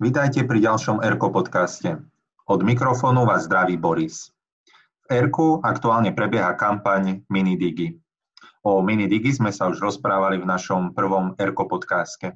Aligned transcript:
Vítajte 0.00 0.48
pri 0.48 0.64
ďalšom 0.64 1.04
ERKO 1.04 1.28
podcaste. 1.28 2.00
Od 2.48 2.60
mikrofónu 2.64 3.28
vás 3.28 3.44
zdraví 3.44 3.76
Boris. 3.76 4.32
V 5.04 5.12
ERKU 5.12 5.60
aktuálne 5.60 6.16
prebieha 6.16 6.56
kampaň 6.56 7.20
MiniDigi. 7.28 8.00
O 8.64 8.80
MiniDigi 8.80 9.36
sme 9.36 9.52
sa 9.52 9.68
už 9.68 9.76
rozprávali 9.76 10.40
v 10.40 10.48
našom 10.48 10.96
prvom 10.96 11.36
ERKO 11.36 11.68
podcaste. 11.68 12.32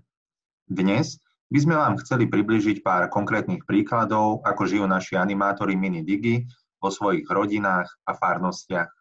Dnes 0.69 1.17
by 1.49 1.59
sme 1.65 1.81
vám 1.81 1.97
chceli 2.05 2.29
približiť 2.29 2.85
pár 2.85 3.09
konkrétnych 3.09 3.65
príkladov, 3.65 4.45
ako 4.45 4.69
žijú 4.69 4.85
naši 4.85 5.17
animátori 5.17 5.73
MiniDigi 5.73 6.45
vo 6.85 6.93
svojich 6.93 7.25
rodinách 7.25 7.89
a 8.05 8.13
farnostiach. 8.13 8.93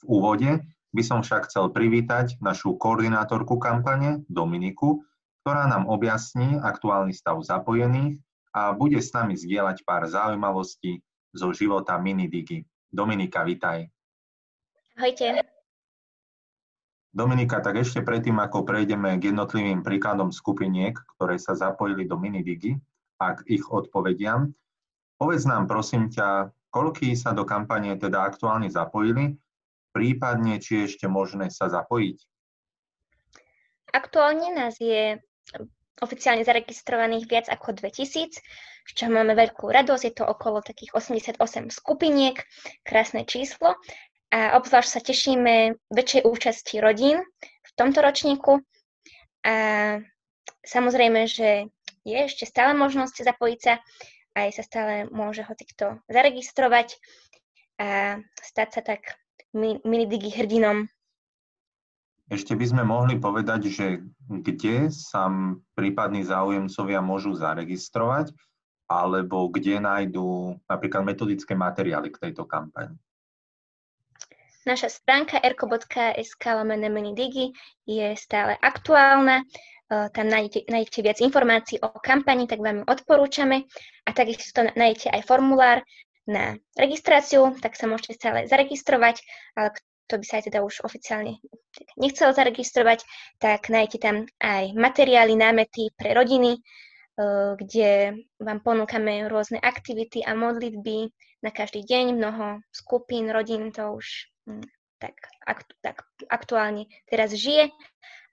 V 0.00 0.02
úvode 0.08 0.64
by 0.96 1.02
som 1.04 1.20
však 1.20 1.52
chcel 1.52 1.68
privítať 1.68 2.40
našu 2.40 2.80
koordinátorku 2.80 3.60
kampane 3.60 4.24
Dominiku, 4.24 5.04
ktorá 5.42 5.66
nám 5.66 5.88
objasní 5.88 6.60
aktuálny 6.60 7.16
stav 7.16 7.40
zapojených 7.40 8.20
a 8.52 8.74
bude 8.76 9.00
s 9.00 9.14
nami 9.14 9.38
zdieľať 9.38 9.86
pár 9.86 10.04
zaujímavostí 10.10 11.00
zo 11.32 11.54
života 11.54 11.96
Minidigi. 11.96 12.66
Dominika, 12.90 13.46
vitaj. 13.46 13.86
Ahojte. 14.98 15.46
Dominika, 17.10 17.58
tak 17.58 17.82
ešte 17.82 18.06
predtým, 18.06 18.38
ako 18.38 18.62
prejdeme 18.62 19.18
k 19.18 19.34
jednotlivým 19.34 19.82
príkladom 19.82 20.30
skupiniek, 20.30 20.94
ktoré 21.16 21.38
sa 21.38 21.58
zapojili 21.58 22.06
do 22.06 22.14
Minidigi 22.18 22.78
a 23.18 23.34
k 23.34 23.58
ich 23.58 23.64
odpovediam, 23.66 24.54
povedz 25.18 25.46
nám 25.46 25.66
prosím 25.66 26.10
ťa, 26.10 26.54
koľký 26.70 27.18
sa 27.18 27.34
do 27.34 27.42
kampanie 27.42 27.98
teda 27.98 28.22
aktuálne 28.22 28.70
zapojili, 28.70 29.34
prípadne 29.90 30.62
či 30.62 30.86
ešte 30.86 31.10
možné 31.10 31.50
sa 31.50 31.66
zapojiť? 31.66 32.18
Aktuálne 33.90 34.54
nás 34.54 34.78
je 34.78 35.18
oficiálne 36.00 36.42
zaregistrovaných 36.42 37.28
viac 37.28 37.46
ako 37.52 37.76
2000, 37.76 38.40
z 38.88 38.90
čoho 38.96 39.12
máme 39.12 39.36
veľkú 39.36 39.68
radosť. 39.68 40.04
Je 40.08 40.14
to 40.16 40.24
okolo 40.24 40.64
takých 40.64 40.96
88 40.96 41.36
skupiniek, 41.68 42.40
krásne 42.82 43.28
číslo. 43.28 43.76
A 44.30 44.56
obzvlášť 44.56 44.90
sa 44.90 45.00
tešíme 45.02 45.76
väčšej 45.90 46.22
účasti 46.24 46.78
rodín 46.80 47.20
v 47.42 47.70
tomto 47.76 48.00
ročníku. 48.00 48.62
A 49.44 49.54
samozrejme, 50.64 51.26
že 51.26 51.68
je 52.06 52.18
ešte 52.24 52.48
stále 52.48 52.72
možnosť 52.72 53.26
zapojiť 53.26 53.58
sa, 53.60 53.82
aj 54.38 54.48
sa 54.56 54.62
stále 54.64 54.94
môže 55.10 55.44
ho 55.44 55.52
týchto 55.52 56.00
zaregistrovať 56.08 56.96
a 57.80 58.20
stať 58.40 58.68
sa 58.72 58.80
tak 58.84 59.18
mini 59.52 60.06
digi 60.06 60.30
hrdinom 60.30 60.86
ešte 62.30 62.54
by 62.54 62.62
sme 62.62 62.82
mohli 62.86 63.18
povedať, 63.18 63.66
že 63.66 63.86
kde 64.30 64.86
sa 64.94 65.26
prípadní 65.74 66.22
záujemcovia 66.22 67.02
môžu 67.02 67.34
zaregistrovať, 67.34 68.30
alebo 68.86 69.50
kde 69.50 69.82
nájdú 69.82 70.58
napríklad 70.70 71.02
metodické 71.02 71.58
materiály 71.58 72.14
k 72.14 72.30
tejto 72.30 72.46
kampani. 72.46 72.94
Naša 74.62 74.92
stránka 74.92 75.42
erko.sk 75.42 76.44
digi 77.18 77.50
je 77.86 78.14
stále 78.14 78.54
aktuálna. 78.62 79.42
Tam 79.90 80.26
nájdete, 80.30 80.70
nájdete 80.70 81.00
viac 81.02 81.18
informácií 81.18 81.82
o 81.82 81.90
kampani, 81.98 82.46
tak 82.46 82.62
vám 82.62 82.82
ju 82.82 82.84
odporúčame. 82.86 83.66
A 84.06 84.14
takisto 84.14 84.62
nájdete 84.62 85.10
aj 85.10 85.26
formulár 85.26 85.82
na 86.30 86.54
registráciu, 86.78 87.58
tak 87.58 87.74
sa 87.74 87.90
môžete 87.90 88.14
stále 88.14 88.46
zaregistrovať, 88.46 89.18
ale 89.58 89.74
kto 90.10 90.18
by 90.18 90.26
sa 90.26 90.42
aj 90.42 90.50
teda 90.50 90.66
už 90.66 90.82
oficiálne 90.82 91.38
nechcel 91.94 92.34
zaregistrovať, 92.34 93.06
tak 93.38 93.70
nájdete 93.70 93.98
tam 94.02 94.26
aj 94.42 94.74
materiály, 94.74 95.38
námety 95.38 95.94
pre 95.94 96.10
rodiny, 96.18 96.58
eh, 96.58 97.54
kde 97.54 98.18
vám 98.42 98.58
ponúkame 98.66 99.30
rôzne 99.30 99.62
aktivity 99.62 100.26
a 100.26 100.34
modlitby 100.34 101.14
na 101.46 101.54
každý 101.54 101.86
deň, 101.86 102.18
mnoho 102.18 102.58
skupín, 102.74 103.30
rodín 103.30 103.70
to 103.70 103.86
už 103.94 104.34
hm, 104.50 104.66
tak, 104.98 105.14
aktu, 105.46 105.72
tak 105.78 106.02
aktuálne 106.26 106.90
teraz 107.06 107.30
žije, 107.30 107.70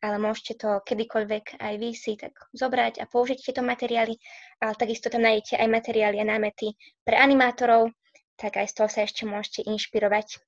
ale 0.02 0.18
môžete 0.18 0.58
to 0.58 0.82
kedykoľvek 0.82 1.62
aj 1.62 1.74
vy 1.78 1.90
si 1.94 2.18
tak 2.18 2.34
zobrať 2.58 3.00
a 3.02 3.06
použiť 3.06 3.38
tieto 3.38 3.62
materiály, 3.62 4.18
ale 4.66 4.74
takisto 4.74 5.14
tam 5.14 5.22
nájdete 5.24 5.62
aj 5.62 5.70
materiály 5.70 6.18
a 6.22 6.26
námety 6.26 6.74
pre 7.06 7.22
animátorov, 7.22 7.94
tak 8.34 8.58
aj 8.58 8.68
z 8.70 8.74
toho 8.74 8.90
sa 8.90 9.06
ešte 9.06 9.30
môžete 9.30 9.62
inšpirovať. 9.66 10.42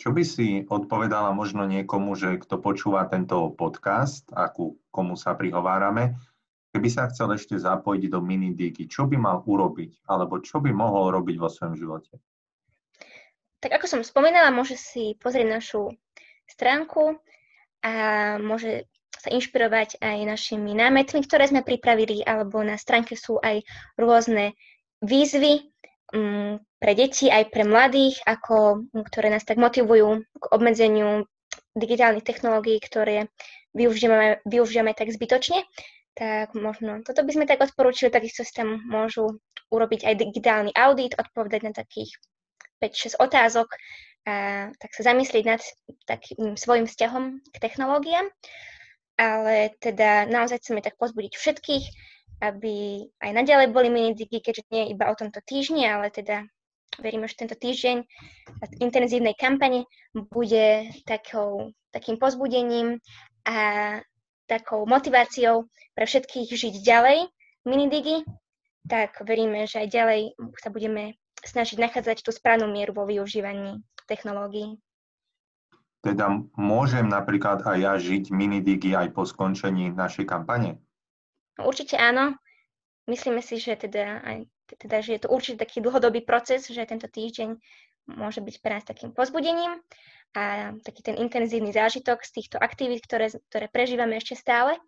Čo 0.00 0.16
by 0.16 0.22
si 0.24 0.64
odpovedala 0.64 1.36
možno 1.36 1.68
niekomu, 1.68 2.16
že 2.16 2.40
kto 2.40 2.56
počúva 2.56 3.04
tento 3.04 3.52
podcast 3.52 4.24
a 4.32 4.48
ku 4.48 4.80
komu 4.88 5.12
sa 5.12 5.36
prihovárame, 5.36 6.16
keby 6.72 6.88
sa 6.88 7.12
chcel 7.12 7.36
ešte 7.36 7.60
zapojiť 7.60 8.08
do 8.08 8.24
minidigy, 8.24 8.88
čo 8.88 9.04
by 9.04 9.20
mal 9.20 9.44
urobiť, 9.44 10.08
alebo 10.08 10.40
čo 10.40 10.64
by 10.64 10.72
mohol 10.72 11.12
robiť 11.20 11.36
vo 11.36 11.52
svojom 11.52 11.76
živote? 11.76 12.16
Tak 13.60 13.76
ako 13.76 13.86
som 13.86 14.00
spomínala, 14.00 14.48
môže 14.48 14.80
si 14.80 15.20
pozrieť 15.20 15.60
našu 15.60 15.92
stránku 16.48 17.20
a 17.84 17.92
môže 18.40 18.88
sa 19.12 19.28
inšpirovať 19.28 20.00
aj 20.00 20.18
našimi 20.24 20.72
námetmi, 20.72 21.20
ktoré 21.28 21.44
sme 21.44 21.60
pripravili, 21.60 22.24
alebo 22.24 22.64
na 22.64 22.80
stránke 22.80 23.20
sú 23.20 23.36
aj 23.36 23.68
rôzne 24.00 24.56
výzvy, 25.04 25.69
pre 26.80 26.92
deti, 26.98 27.30
aj 27.30 27.54
pre 27.54 27.62
mladých, 27.62 28.20
ako, 28.26 28.86
ktoré 29.06 29.30
nás 29.30 29.46
tak 29.46 29.62
motivujú 29.62 30.26
k 30.26 30.44
obmedzeniu 30.50 31.24
digitálnych 31.78 32.26
technológií, 32.26 32.82
ktoré 32.82 33.30
využívame, 33.74 34.42
využívame 34.42 34.92
tak 34.94 35.14
zbytočne, 35.14 35.62
tak 36.18 36.52
možno 36.58 37.06
toto 37.06 37.22
by 37.22 37.30
sme 37.30 37.44
tak 37.46 37.62
odporúčili, 37.62 38.10
takisto 38.10 38.42
si 38.42 38.50
tam 38.50 38.82
môžu 38.90 39.38
urobiť 39.70 40.02
aj 40.02 40.14
digitálny 40.18 40.74
audit, 40.74 41.14
odpovedať 41.14 41.60
na 41.62 41.72
takých 41.72 42.10
5-6 42.82 43.22
otázok, 43.22 43.70
a 44.28 44.68
tak 44.76 44.90
sa 44.92 45.14
zamyslieť 45.14 45.44
nad 45.48 45.62
takým 46.04 46.58
svojim 46.58 46.84
vzťahom 46.84 47.40
k 47.40 47.56
technológiám. 47.56 48.28
Ale 49.20 49.76
teda 49.80 50.28
naozaj 50.28 50.64
chceme 50.64 50.80
tak 50.80 50.96
pozbudiť 50.96 51.36
všetkých, 51.36 51.84
aby 52.40 53.04
aj 53.20 53.30
naďalej 53.36 53.68
boli 53.70 53.88
minidigy, 53.92 54.40
keďže 54.40 54.64
nie 54.72 54.96
iba 54.96 55.12
o 55.12 55.14
tomto 55.14 55.44
týždni, 55.44 55.84
ale 55.86 56.08
teda 56.08 56.48
veríme, 56.98 57.28
že 57.28 57.38
tento 57.38 57.54
týždeň 57.54 58.02
intenzívnej 58.80 59.36
kampane 59.36 59.86
bude 60.12 60.90
takou, 61.04 61.70
takým 61.92 62.16
pozbudením 62.16 62.98
a 63.44 63.56
takou 64.48 64.88
motiváciou 64.88 65.70
pre 65.94 66.04
všetkých 66.08 66.48
žiť 66.50 66.74
ďalej 66.82 67.28
minidigy, 67.68 68.24
tak 68.88 69.20
veríme, 69.22 69.68
že 69.68 69.86
aj 69.86 69.88
ďalej 69.92 70.22
sa 70.58 70.68
budeme 70.72 71.14
snažiť 71.44 71.78
nachádzať 71.78 72.24
tú 72.24 72.32
správnu 72.34 72.66
mieru 72.68 72.96
vo 72.96 73.06
využívaní 73.06 73.80
technológií. 74.08 74.80
Teda 76.00 76.32
môžem 76.56 77.12
napríklad 77.12 77.60
aj 77.62 77.78
ja 77.78 77.94
žiť 78.00 78.32
minidigy 78.32 78.96
aj 78.96 79.12
po 79.12 79.28
skončení 79.28 79.92
našej 79.92 80.24
kampane? 80.24 80.80
Určite 81.64 81.96
áno. 82.00 82.36
Myslíme 83.08 83.42
si, 83.42 83.58
že 83.58 83.74
teda, 83.74 84.22
aj, 84.22 84.38
teda, 84.78 85.02
že 85.02 85.18
je 85.18 85.20
to 85.26 85.32
určite 85.32 85.58
taký 85.66 85.82
dlhodobý 85.82 86.22
proces, 86.22 86.68
že 86.68 86.86
tento 86.86 87.10
týždeň 87.10 87.58
môže 88.06 88.42
byť 88.42 88.56
pre 88.62 88.78
nás 88.78 88.84
takým 88.86 89.10
pozbudením 89.14 89.78
a 90.34 90.74
taký 90.86 91.02
ten 91.02 91.18
intenzívny 91.18 91.74
zážitok 91.74 92.22
z 92.22 92.30
týchto 92.38 92.56
aktivít, 92.58 93.02
ktoré, 93.02 93.34
ktoré 93.50 93.66
prežívame 93.66 94.18
ešte 94.18 94.38
stále. 94.38 94.78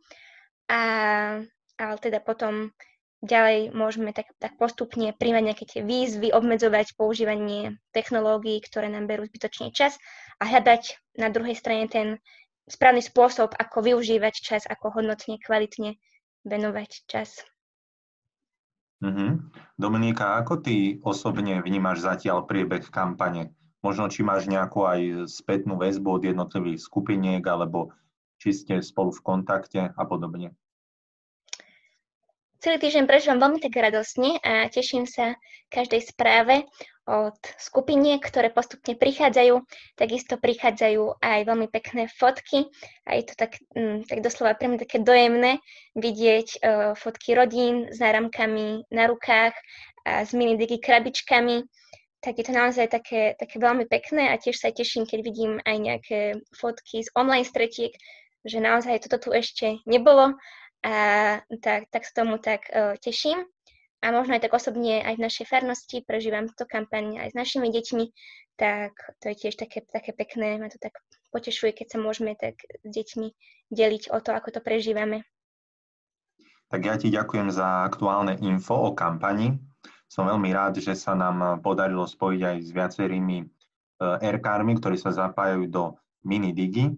A, 0.70 0.80
ale 1.78 1.94
teda 1.98 2.22
potom 2.22 2.70
ďalej 3.22 3.70
môžeme 3.74 4.10
tak, 4.10 4.30
tak 4.38 4.58
postupne 4.58 5.14
príjmať 5.14 5.42
nejaké 5.46 5.64
tie 5.66 5.80
výzvy, 5.82 6.34
obmedzovať 6.34 6.98
používanie 6.98 7.78
technológií, 7.94 8.58
ktoré 8.62 8.90
nám 8.90 9.06
berú 9.06 9.26
zbytočný 9.26 9.70
čas 9.70 9.98
a 10.42 10.50
hľadať 10.50 10.98
na 11.18 11.30
druhej 11.30 11.54
strane 11.54 11.86
ten 11.86 12.18
správny 12.66 13.02
spôsob, 13.02 13.54
ako 13.54 13.82
využívať 13.82 14.34
čas, 14.42 14.62
ako 14.66 14.98
hodnotne, 14.98 15.38
kvalitne 15.38 15.98
venovať 16.46 16.90
čas. 17.06 17.42
Mm-hmm. 19.02 19.30
Dominika, 19.82 20.38
ako 20.38 20.62
ty 20.62 21.02
osobne 21.02 21.58
vnímaš 21.58 22.06
zatiaľ 22.06 22.46
priebeh 22.46 22.86
kampane? 22.86 23.50
Možno 23.82 24.06
či 24.06 24.22
máš 24.22 24.46
nejakú 24.46 24.86
aj 24.86 25.26
spätnú 25.26 25.74
väzbu 25.74 26.22
od 26.22 26.22
jednotlivých 26.22 26.78
skupiniek, 26.86 27.42
alebo 27.42 27.90
či 28.38 28.54
ste 28.54 28.78
spolu 28.78 29.10
v 29.10 29.24
kontakte 29.26 29.90
a 29.90 30.02
podobne. 30.06 30.54
Celý 32.62 32.78
týždeň 32.78 33.10
prežívam 33.10 33.42
veľmi 33.42 33.58
tak 33.58 33.74
radosne 33.74 34.38
a 34.38 34.70
teším 34.70 35.02
sa 35.02 35.34
každej 35.66 36.14
správe 36.14 36.62
od 37.10 37.34
skupiniek, 37.58 38.22
ktoré 38.22 38.54
postupne 38.54 38.94
prichádzajú. 38.94 39.66
Takisto 39.98 40.38
prichádzajú 40.38 41.18
aj 41.18 41.42
veľmi 41.42 41.66
pekné 41.66 42.06
fotky 42.06 42.70
a 43.02 43.18
je 43.18 43.26
to 43.26 43.34
tak, 43.34 43.58
mm, 43.74 44.06
tak 44.06 44.22
doslova 44.22 44.54
pre 44.54 44.70
mňa 44.70 44.78
také 44.78 45.02
dojemné 45.02 45.58
vidieť 45.98 46.48
uh, 46.62 46.94
fotky 46.94 47.34
rodín 47.34 47.90
s 47.90 47.98
náramkami 47.98 48.86
na 48.94 49.10
rukách 49.10 49.58
a 50.06 50.22
s 50.22 50.30
mini 50.30 50.54
digi 50.54 50.78
krabičkami. 50.78 51.66
Tak 52.22 52.38
je 52.38 52.46
to 52.46 52.54
naozaj 52.54 52.86
také, 52.86 53.34
také 53.42 53.58
veľmi 53.58 53.90
pekné 53.90 54.30
a 54.30 54.38
tiež 54.38 54.62
sa 54.62 54.70
teším, 54.70 55.02
keď 55.02 55.18
vidím 55.26 55.58
aj 55.66 55.76
nejaké 55.82 56.18
fotky 56.54 57.02
z 57.02 57.10
online 57.18 57.42
stretiek, 57.42 57.90
že 58.46 58.62
naozaj 58.62 59.02
toto 59.10 59.18
tu 59.18 59.28
ešte 59.34 59.82
nebolo 59.82 60.38
a 60.82 60.94
tak, 61.62 61.88
tak 61.90 62.02
z 62.04 62.12
tomu 62.12 62.38
tak 62.42 62.66
uh, 62.70 62.98
teším. 62.98 63.46
A 64.02 64.10
možno 64.10 64.34
aj 64.34 64.42
tak 64.42 64.58
osobne 64.58 64.98
aj 64.98 65.14
v 65.14 65.24
našej 65.30 65.46
farnosti 65.46 66.02
prežívam 66.02 66.50
túto 66.50 66.66
kampaň 66.66 67.22
aj 67.22 67.28
s 67.30 67.38
našimi 67.38 67.70
deťmi, 67.70 68.04
tak 68.58 68.98
to 69.22 69.30
je 69.30 69.36
tiež 69.46 69.54
také, 69.54 69.86
také 69.86 70.10
pekné, 70.10 70.58
ma 70.58 70.66
to 70.66 70.82
tak 70.82 70.98
potešuje, 71.30 71.70
keď 71.70 71.86
sa 71.94 71.98
môžeme 72.02 72.34
tak 72.34 72.58
s 72.66 72.88
deťmi 72.90 73.30
deliť 73.70 74.10
o 74.10 74.18
to, 74.18 74.34
ako 74.34 74.58
to 74.58 74.60
prežívame. 74.60 75.22
Tak 76.66 76.80
ja 76.82 76.96
ti 76.98 77.14
ďakujem 77.14 77.52
za 77.52 77.84
aktuálne 77.86 78.40
info 78.42 78.74
o 78.74 78.90
kampani. 78.90 79.60
Som 80.08 80.28
veľmi 80.28 80.50
rád, 80.50 80.82
že 80.82 80.98
sa 80.98 81.14
nám 81.14 81.60
podarilo 81.64 82.04
spojiť 82.04 82.40
aj 82.42 82.56
s 82.64 82.70
viacerými 82.72 83.38
e, 83.40 83.46
RKármi, 84.20 84.76
ktorí 84.80 84.96
sa 84.96 85.12
zapájajú 85.12 85.68
do 85.68 85.96
Mini 86.24 86.52
Digi. 86.52 86.92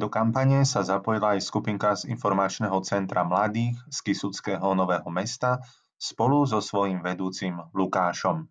Do 0.00 0.08
kampane 0.08 0.64
sa 0.64 0.80
zapojila 0.80 1.36
aj 1.36 1.44
skupinka 1.44 1.92
z 1.92 2.08
Informačného 2.08 2.80
centra 2.80 3.20
mladých 3.20 3.76
z 3.92 3.98
Kisuckého 4.00 4.72
Nového 4.72 5.04
mesta 5.12 5.60
spolu 6.00 6.48
so 6.48 6.64
svojím 6.64 7.04
vedúcim 7.04 7.60
Lukášom. 7.76 8.48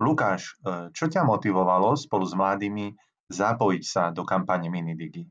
Lukáš, 0.00 0.56
e, 0.64 0.88
čo 0.96 1.12
ťa 1.12 1.28
motivovalo 1.28 1.92
spolu 1.92 2.24
s 2.24 2.32
mladými 2.32 2.96
zapojiť 3.28 3.84
sa 3.84 4.16
do 4.16 4.24
kampane 4.24 4.72
Minidigi? 4.72 5.28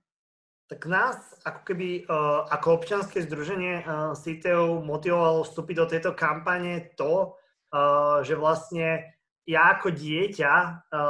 Tak 0.70 0.86
nás 0.86 1.18
ako 1.42 1.74
keby 1.74 2.06
e, 2.06 2.14
ako 2.54 2.78
občianske 2.78 3.26
združenie 3.26 3.82
CITEU 4.14 4.86
motivovalo 4.86 5.42
vstúpiť 5.42 5.76
do 5.82 5.86
tejto 5.90 6.12
kampane 6.14 6.94
to, 6.94 7.34
e, 7.74 7.82
že 8.30 8.38
vlastne 8.38 9.10
ja 9.50 9.74
ako 9.74 9.90
dieťa 9.90 10.54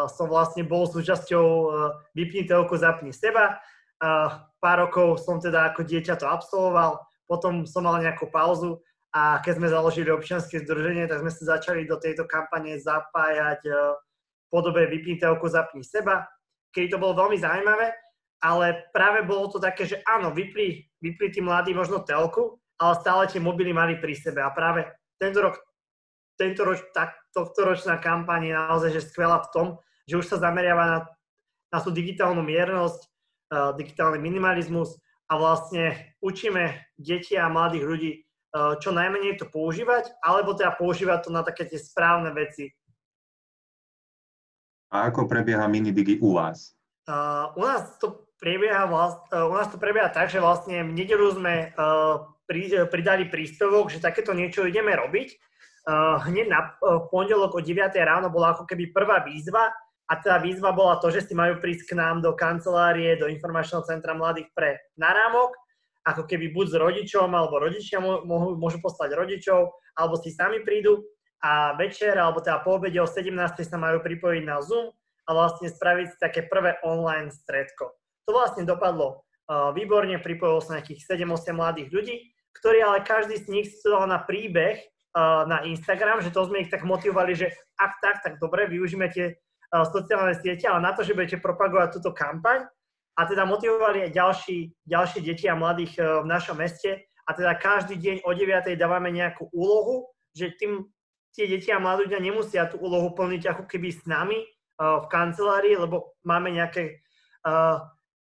som 0.08 0.32
vlastne 0.32 0.64
bol 0.64 0.88
súčasťou 0.88 1.46
vypni 2.16 2.48
telku, 2.48 2.80
zapni 2.80 3.12
seba 3.12 3.60
pár 4.58 4.78
rokov 4.90 5.22
som 5.22 5.38
teda 5.38 5.74
ako 5.74 5.86
dieťa 5.86 6.18
to 6.18 6.26
absolvoval, 6.26 7.02
potom 7.30 7.70
som 7.70 7.86
mal 7.86 8.02
nejakú 8.02 8.28
pauzu 8.34 8.82
a 9.12 9.44
keď 9.44 9.54
sme 9.60 9.68
založili 9.68 10.10
občianske 10.10 10.64
združenie, 10.64 11.06
tak 11.06 11.22
sme 11.22 11.32
sa 11.32 11.58
začali 11.58 11.84
do 11.84 12.00
tejto 12.00 12.24
kampane 12.26 12.80
zapájať 12.80 13.62
e, 13.68 13.72
v 13.72 14.46
podobe 14.48 14.88
vypni 14.88 15.20
telku, 15.20 15.52
zapni 15.52 15.84
seba, 15.84 16.28
keď 16.72 16.96
to 16.96 17.02
bolo 17.04 17.20
veľmi 17.20 17.36
zaujímavé, 17.36 17.92
ale 18.40 18.88
práve 18.96 19.28
bolo 19.28 19.52
to 19.52 19.60
také, 19.60 19.84
že 19.84 20.00
áno, 20.08 20.32
vypli, 20.32 20.88
vypli 21.04 21.28
tí 21.28 21.44
mladí 21.44 21.76
možno 21.76 22.02
telku, 22.08 22.58
ale 22.80 22.94
stále 23.04 23.28
tie 23.28 23.44
mobily 23.44 23.76
mali 23.76 24.00
pri 24.00 24.16
sebe. 24.16 24.40
A 24.42 24.50
práve 24.56 24.88
tento 25.20 25.44
rok, 25.44 25.60
tento 26.40 26.64
roč, 26.64 26.82
tak, 26.96 27.14
tohto 27.36 27.68
ročná 27.68 28.00
kampaň 28.00 28.50
je 28.50 28.54
naozaj 28.56 28.90
že 28.96 29.06
skvelá 29.12 29.44
v 29.44 29.52
tom, 29.52 29.68
že 30.08 30.18
už 30.18 30.26
sa 30.26 30.42
zameriava 30.42 30.84
na, 30.88 31.00
na 31.70 31.80
tú 31.84 31.92
digitálnu 31.92 32.42
miernosť, 32.42 33.11
digitálny 33.52 34.16
minimalizmus 34.16 34.96
a 35.32 35.40
vlastne 35.40 36.12
učíme 36.20 36.92
deti 37.00 37.40
a 37.40 37.48
mladých 37.48 37.86
ľudí 37.88 38.12
eh, 38.20 38.74
čo 38.84 38.92
najmenej 38.92 39.40
to 39.40 39.48
používať, 39.48 40.12
alebo 40.20 40.52
teda 40.52 40.76
používať 40.76 41.20
to 41.24 41.30
na 41.32 41.42
také 41.48 41.64
tie 41.72 41.80
správne 41.80 42.36
veci. 42.36 42.76
A 44.92 45.08
ako 45.08 45.24
prebieha 45.24 45.64
minidigi 45.72 46.20
u 46.20 46.36
vás? 46.36 46.76
Uh, 47.08 47.48
u 47.56 47.64
nás 47.64 47.96
to 47.96 48.28
prebieha 48.44 48.84
vlast, 48.92 49.24
uh, 49.32 49.48
u 49.48 49.56
nás 49.56 49.72
to 49.72 49.80
prebieha 49.80 50.12
tak, 50.12 50.28
že 50.28 50.44
vlastne 50.44 50.84
v 50.84 50.92
nedelu 50.92 51.32
sme 51.32 51.72
uh, 51.80 52.28
pri, 52.44 52.92
pridali 52.92 53.24
príspevok, 53.32 53.88
že 53.88 54.04
takéto 54.04 54.36
niečo 54.36 54.68
ideme 54.68 54.92
robiť. 54.92 55.32
Uh, 55.88 56.20
hneď 56.28 56.46
na 56.52 56.76
uh, 56.76 57.08
pondelok 57.08 57.56
o 57.56 57.64
9 57.64 57.88
ráno 58.04 58.28
bola 58.28 58.52
ako 58.52 58.68
keby 58.68 58.92
prvá 58.92 59.24
výzva, 59.24 59.72
a 60.12 60.20
tá 60.20 60.36
výzva 60.44 60.76
bola 60.76 61.00
to, 61.00 61.08
že 61.08 61.32
si 61.32 61.32
majú 61.32 61.64
prísť 61.64 61.96
k 61.96 61.96
nám 61.96 62.20
do 62.20 62.36
kancelárie, 62.36 63.16
do 63.16 63.32
informačného 63.32 63.88
centra 63.88 64.12
mladých 64.12 64.52
pre 64.52 64.76
narámok, 65.00 65.56
ako 66.04 66.28
keby 66.28 66.52
buď 66.52 66.66
s 66.68 66.76
rodičom, 66.76 67.32
alebo 67.32 67.64
rodičia 67.64 68.04
môžu, 68.04 68.60
môžu 68.60 68.84
poslať 68.84 69.16
rodičov, 69.16 69.72
alebo 69.96 70.20
si 70.20 70.36
sami 70.36 70.60
prídu 70.68 71.08
a 71.40 71.80
večer, 71.80 72.20
alebo 72.20 72.44
teda 72.44 72.60
po 72.60 72.76
obede 72.76 73.00
o 73.00 73.08
17. 73.08 73.32
sa 73.64 73.78
majú 73.80 74.04
pripojiť 74.04 74.44
na 74.44 74.60
Zoom 74.60 74.92
a 74.92 75.30
vlastne 75.32 75.72
spraviť 75.72 76.06
si 76.12 76.18
také 76.20 76.44
prvé 76.44 76.76
online 76.84 77.32
stredko. 77.32 77.96
To 78.28 78.36
vlastne 78.36 78.68
dopadlo 78.68 79.24
uh, 79.48 79.72
výborne, 79.72 80.20
pripojilo 80.20 80.60
sa 80.60 80.76
nejakých 80.76 81.08
7-8 81.08 81.56
mladých 81.56 81.88
ľudí, 81.88 82.16
ktorí 82.60 82.84
ale 82.84 83.08
každý 83.08 83.40
z 83.40 83.48
nich 83.48 83.68
dal 83.80 84.12
na 84.12 84.20
príbeh 84.20 84.76
uh, 85.16 85.48
na 85.48 85.64
Instagram, 85.64 86.20
že 86.20 86.36
to 86.36 86.44
sme 86.52 86.68
ich 86.68 86.70
tak 86.70 86.84
motivovali, 86.84 87.32
že 87.32 87.48
ak 87.80 87.92
tak, 88.04 88.16
tak 88.22 88.34
dobre, 88.44 88.68
využíme 88.68 89.08
tie 89.08 89.40
sociálne 89.72 90.36
siete, 90.36 90.68
ale 90.68 90.84
na 90.84 90.92
to, 90.92 91.02
že 91.02 91.16
budete 91.16 91.40
propagovať 91.40 91.96
túto 91.96 92.12
kampaň 92.12 92.68
a 93.16 93.22
teda 93.24 93.48
motivovali 93.48 94.08
aj 94.08 94.12
ďalší, 94.12 94.58
ďalšie 94.84 95.20
deti 95.24 95.46
a 95.48 95.56
mladých 95.56 96.00
e, 96.00 96.04
v 96.24 96.28
našom 96.28 96.60
meste 96.60 97.08
a 97.28 97.32
teda 97.32 97.56
každý 97.56 97.96
deň 97.96 98.28
o 98.28 98.32
9. 98.36 98.76
dávame 98.76 99.12
nejakú 99.16 99.48
úlohu, 99.56 100.12
že 100.36 100.52
tým 100.60 100.92
tie 101.32 101.48
deti 101.48 101.72
a 101.72 101.80
mladí 101.80 102.08
ľudia 102.08 102.20
nemusia 102.20 102.68
tú 102.68 102.80
úlohu 102.84 103.16
plniť 103.16 103.56
ako 103.56 103.64
keby 103.68 103.90
s 103.96 104.04
nami 104.04 104.44
uh, 104.44 105.00
v 105.00 105.08
kancelárii, 105.08 105.80
lebo 105.80 106.16
máme 106.28 106.52
nejaké 106.52 107.00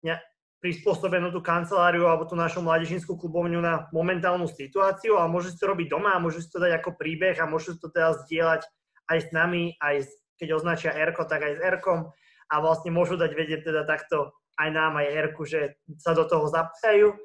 ne, 0.02 0.14
prispôsobenú 0.60 1.32
tú 1.32 1.40
kanceláriu 1.40 2.04
alebo 2.04 2.28
tú 2.28 2.36
našu 2.36 2.60
mládežnickú 2.60 3.16
klubovňu 3.16 3.60
na 3.62 3.88
momentálnu 3.96 4.44
situáciu 4.50 5.16
a 5.16 5.30
môžu 5.30 5.54
si 5.54 5.58
to 5.60 5.72
robiť 5.72 5.88
doma 5.88 6.16
a 6.16 6.22
môžu 6.22 6.44
si 6.44 6.50
to 6.52 6.60
dať 6.60 6.82
ako 6.82 7.00
príbeh 7.00 7.36
a 7.40 7.48
môžu 7.48 7.76
si 7.76 7.80
to 7.80 7.88
teda 7.88 8.12
zdieľať 8.26 8.62
aj 9.06 9.18
s 9.22 9.28
nami, 9.32 9.78
aj 9.78 10.04
s 10.04 10.10
keď 10.36 10.48
označia 10.56 10.92
r 10.92 11.12
tak 11.12 11.40
aj 11.42 11.52
s 11.56 11.60
r 11.60 11.76
a 12.46 12.54
vlastne 12.62 12.94
môžu 12.94 13.18
dať 13.18 13.32
vedieť 13.34 13.60
teda 13.66 13.82
takto 13.82 14.30
aj 14.56 14.68
nám, 14.72 14.96
aj 14.96 15.06
r 15.10 15.26
že 15.44 15.60
sa 16.00 16.16
do 16.16 16.24
toho 16.24 16.48
zapájajú. 16.48 17.16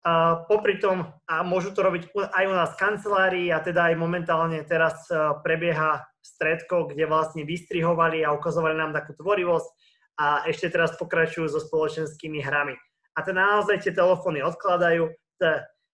A 0.00 0.48
popri 0.48 0.80
tom, 0.80 1.12
a 1.28 1.44
môžu 1.44 1.76
to 1.76 1.84
robiť 1.84 2.08
aj 2.16 2.44
u 2.48 2.54
nás 2.56 2.72
v 2.72 2.80
kancelárii 2.80 3.48
a 3.52 3.60
teda 3.60 3.92
aj 3.92 4.00
momentálne 4.00 4.64
teraz 4.64 5.04
e, 5.12 5.36
prebieha 5.44 6.08
stredko, 6.24 6.88
kde 6.88 7.04
vlastne 7.04 7.44
vystrihovali 7.44 8.24
a 8.24 8.32
ukazovali 8.32 8.80
nám 8.80 8.96
takú 8.96 9.12
tvorivosť 9.12 9.68
a 10.16 10.48
ešte 10.48 10.72
teraz 10.72 10.96
pokračujú 10.96 11.52
so 11.52 11.60
spoločenskými 11.60 12.40
hrami. 12.40 12.80
A 13.12 13.20
teda 13.20 13.60
naozaj 13.60 13.84
tie 13.84 13.92
telefóny 13.92 14.40
odkladajú, 14.40 15.12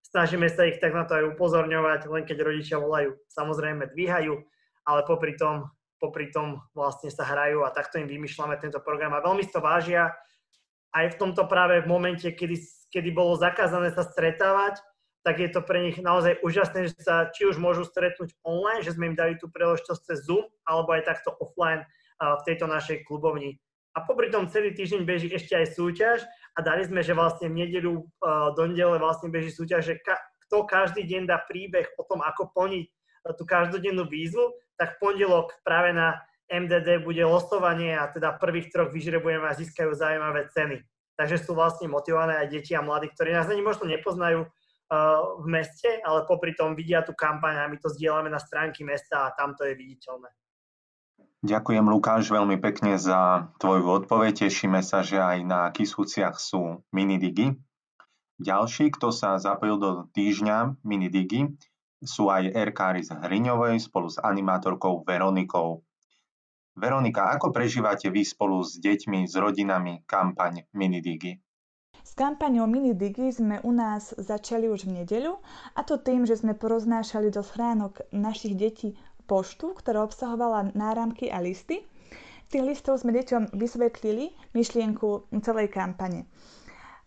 snažíme 0.06 0.46
sa 0.54 0.70
ich 0.70 0.78
tak 0.78 0.94
na 0.94 1.02
to 1.02 1.18
aj 1.18 1.34
upozorňovať, 1.34 2.06
len 2.06 2.22
keď 2.22 2.46
rodičia 2.46 2.78
volajú, 2.78 3.18
samozrejme 3.26 3.90
dvíhajú, 3.90 4.34
ale 4.86 5.00
popri 5.02 5.34
tom 5.34 5.66
popri 5.98 6.28
tom 6.30 6.60
vlastne 6.76 7.08
sa 7.08 7.24
hrajú 7.24 7.64
a 7.64 7.72
takto 7.72 7.96
im 8.00 8.08
vymýšľame 8.08 8.56
tento 8.60 8.80
program 8.84 9.16
a 9.16 9.24
veľmi 9.24 9.44
to 9.48 9.60
vážia 9.60 10.12
aj 10.96 11.12
v 11.12 11.18
tomto 11.20 11.44
práve 11.44 11.84
v 11.84 11.90
momente, 11.90 12.24
kedy, 12.24 12.56
kedy 12.88 13.12
bolo 13.12 13.36
zakázané 13.36 13.92
sa 13.92 14.00
stretávať, 14.00 14.80
tak 15.20 15.42
je 15.42 15.50
to 15.52 15.60
pre 15.60 15.82
nich 15.82 15.98
naozaj 16.00 16.40
úžasné, 16.40 16.88
že 16.88 17.02
sa 17.02 17.28
či 17.34 17.44
už 17.44 17.60
môžu 17.60 17.84
stretnúť 17.84 18.32
online, 18.46 18.80
že 18.80 18.96
sme 18.96 19.12
im 19.12 19.18
dali 19.18 19.36
tú 19.36 19.52
príležitosť 19.52 20.00
cez 20.06 20.24
Zoom, 20.24 20.46
alebo 20.64 20.96
aj 20.96 21.04
takto 21.04 21.34
offline 21.36 21.84
v 22.16 22.42
tejto 22.48 22.64
našej 22.70 23.04
klubovni. 23.04 23.60
A 23.92 24.04
popri 24.04 24.32
tom 24.32 24.48
celý 24.48 24.72
týždeň 24.72 25.02
beží 25.04 25.28
ešte 25.28 25.56
aj 25.56 25.76
súťaž 25.76 26.18
a 26.56 26.64
dali 26.64 26.84
sme, 26.84 27.00
že 27.04 27.16
vlastne 27.16 27.52
v 27.52 27.64
nedelu 27.64 28.06
do 28.56 28.62
nedele 28.64 28.96
vlastne 28.96 29.28
beží 29.28 29.52
súťaž, 29.52 29.82
že 29.82 29.94
ka- 30.00 30.20
kto 30.46 30.64
každý 30.64 31.02
deň 31.04 31.28
dá 31.28 31.42
príbeh 31.42 31.90
o 31.98 32.06
tom, 32.06 32.22
ako 32.22 32.54
plniť 32.54 32.86
tú 33.34 33.48
každodennú 33.48 34.06
výzvu, 34.06 34.54
tak 34.76 34.96
v 34.96 35.10
pondelok 35.10 35.56
práve 35.64 35.90
na 35.96 36.20
MDD 36.46 37.02
bude 37.02 37.22
losovanie 37.26 37.98
a 37.98 38.06
teda 38.06 38.38
prvých 38.38 38.70
troch 38.70 38.94
vyžrebujeme 38.94 39.42
a 39.42 39.58
získajú 39.58 39.90
zaujímavé 39.96 40.46
ceny. 40.54 40.78
Takže 41.16 41.42
sú 41.42 41.56
vlastne 41.56 41.90
motivované 41.90 42.38
aj 42.38 42.52
deti 42.52 42.76
a 42.76 42.84
mladí, 42.84 43.10
ktorí 43.10 43.32
nás 43.32 43.48
ani 43.48 43.64
možno 43.64 43.88
nepoznajú 43.88 44.44
uh, 44.44 44.50
v 45.42 45.46
meste, 45.48 45.88
ale 46.04 46.28
popri 46.28 46.52
tom 46.52 46.76
vidia 46.76 47.02
tú 47.02 47.16
kampaň 47.16 47.66
a 47.66 47.70
my 47.72 47.80
to 47.80 47.88
zdieľame 47.90 48.30
na 48.30 48.38
stránky 48.38 48.84
mesta 48.84 49.26
a 49.26 49.34
tam 49.34 49.56
to 49.56 49.64
je 49.64 49.74
viditeľné. 49.74 50.28
Ďakujem 51.46 51.86
Lukáš 51.86 52.26
veľmi 52.32 52.58
pekne 52.58 52.98
za 52.98 53.52
tvoju 53.62 54.04
odpoveď. 54.04 54.46
Tešíme 54.48 54.82
sa, 54.82 55.06
že 55.06 55.20
aj 55.20 55.38
na 55.46 55.60
Kisúciach 55.70 56.40
sú 56.40 56.82
minidigi. 56.90 57.54
Ďalší, 58.36 58.92
kto 58.92 59.14
sa 59.14 59.40
zapojil 59.40 59.80
do 59.80 59.90
týždňa 60.12 60.84
minidigi, 60.84 61.56
sú 62.04 62.28
aj 62.28 62.52
erkári 62.52 63.00
z 63.00 63.16
Hriňovej 63.16 63.80
spolu 63.80 64.12
s 64.12 64.20
animátorkou 64.20 65.04
Veronikou. 65.06 65.80
Veronika, 66.76 67.32
ako 67.32 67.56
prežívate 67.56 68.12
vy 68.12 68.20
spolu 68.20 68.60
s 68.60 68.76
deťmi, 68.76 69.24
s 69.24 69.32
rodinami 69.40 70.04
kampaň 70.04 70.68
Minidigi? 70.76 71.40
S 72.04 72.12
kampaňou 72.12 72.68
Minidigi 72.68 73.32
sme 73.32 73.64
u 73.64 73.72
nás 73.72 74.12
začali 74.12 74.68
už 74.68 74.84
v 74.84 75.02
nedeľu 75.02 75.40
a 75.72 75.80
to 75.82 75.96
tým, 75.96 76.28
že 76.28 76.36
sme 76.36 76.52
poroznášali 76.52 77.32
do 77.32 77.40
schránok 77.40 78.04
našich 78.12 78.54
detí 78.54 78.92
poštu, 79.24 79.72
ktorá 79.72 80.04
obsahovala 80.04 80.76
náramky 80.76 81.32
a 81.32 81.40
listy. 81.40 81.80
Tých 82.52 82.62
listov 82.62 83.02
sme 83.02 83.16
deťom 83.16 83.56
vysvetlili 83.56 84.36
myšlienku 84.52 85.32
celej 85.42 85.72
kampane 85.72 86.28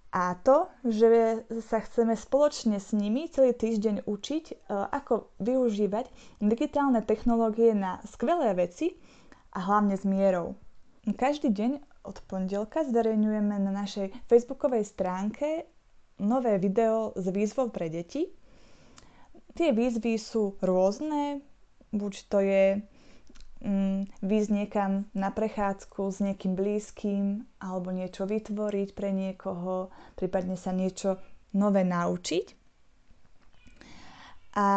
a 0.10 0.34
to, 0.42 0.66
že 0.82 1.46
sa 1.70 1.86
chceme 1.86 2.18
spoločne 2.18 2.82
s 2.82 2.98
nimi 2.98 3.30
celý 3.30 3.54
týždeň 3.54 4.10
učiť, 4.10 4.46
e, 4.50 4.56
ako 4.70 5.30
využívať 5.38 6.10
digitálne 6.42 7.06
technológie 7.06 7.78
na 7.78 8.02
skvelé 8.10 8.58
veci 8.58 8.98
a 9.54 9.62
hlavne 9.62 9.94
s 9.94 10.06
mierou. 10.10 10.58
Každý 11.06 11.54
deň 11.54 11.72
od 12.06 12.18
pondelka 12.26 12.82
zverejňujeme 12.86 13.56
na 13.62 13.70
našej 13.70 14.10
facebookovej 14.26 14.86
stránke 14.86 15.70
nové 16.20 16.58
video 16.58 17.14
s 17.16 17.30
výzvou 17.30 17.70
pre 17.70 17.90
deti. 17.90 18.30
Tie 19.54 19.70
výzvy 19.74 20.18
sú 20.18 20.58
rôzne, 20.62 21.42
buď 21.92 22.14
to 22.30 22.38
je 22.40 22.64
mm, 23.62 23.99
výjsť 24.20 24.52
niekam 24.52 25.08
na 25.16 25.32
prechádzku 25.32 26.12
s 26.12 26.20
niekým 26.20 26.56
blízkym 26.56 27.48
alebo 27.60 27.96
niečo 27.96 28.28
vytvoriť 28.28 28.90
pre 28.92 29.16
niekoho, 29.16 29.92
prípadne 30.20 30.60
sa 30.60 30.76
niečo 30.76 31.20
nové 31.56 31.88
naučiť. 31.88 32.60
A 34.60 34.68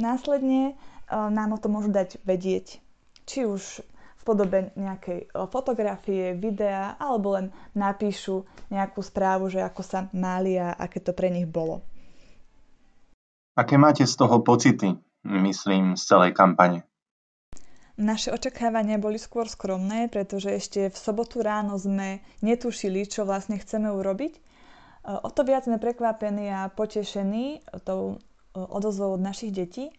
následne 0.00 0.72
e, 0.72 0.74
nám 1.10 1.54
o 1.54 1.58
to 1.60 1.70
môžu 1.70 1.94
dať 1.94 2.18
vedieť, 2.26 2.82
či 3.28 3.46
už 3.46 3.84
v 4.18 4.22
podobe 4.26 4.74
nejakej 4.74 5.28
e, 5.30 5.46
fotografie, 5.46 6.34
videa 6.34 6.98
alebo 6.98 7.38
len 7.38 7.54
napíšu 7.78 8.42
nejakú 8.72 8.98
správu, 8.98 9.46
že 9.52 9.62
ako 9.62 9.82
sa 9.84 10.10
mali 10.10 10.58
a 10.58 10.74
aké 10.74 10.98
to 10.98 11.14
pre 11.14 11.30
nich 11.30 11.46
bolo. 11.46 11.86
Aké 13.52 13.76
máte 13.76 14.08
z 14.08 14.14
toho 14.16 14.40
pocity, 14.40 14.96
myslím, 15.28 15.94
z 15.94 16.02
celej 16.08 16.32
kampane? 16.32 16.88
Naše 18.00 18.32
očakávania 18.32 18.96
boli 18.96 19.20
skôr 19.20 19.44
skromné, 19.44 20.08
pretože 20.08 20.48
ešte 20.48 20.88
v 20.88 20.96
sobotu 20.96 21.44
ráno 21.44 21.76
sme 21.76 22.24
netušili, 22.40 23.04
čo 23.04 23.28
vlastne 23.28 23.60
chceme 23.60 23.92
urobiť. 23.92 24.32
E, 24.32 24.40
o 25.12 25.28
to 25.28 25.44
viac 25.44 25.68
sme 25.68 25.76
prekvapení 25.76 26.48
a 26.48 26.72
potešení 26.72 27.60
tou 27.84 28.16
e, 28.16 28.56
odozvou 28.56 29.16
od 29.16 29.22
našich 29.22 29.52
detí, 29.52 29.92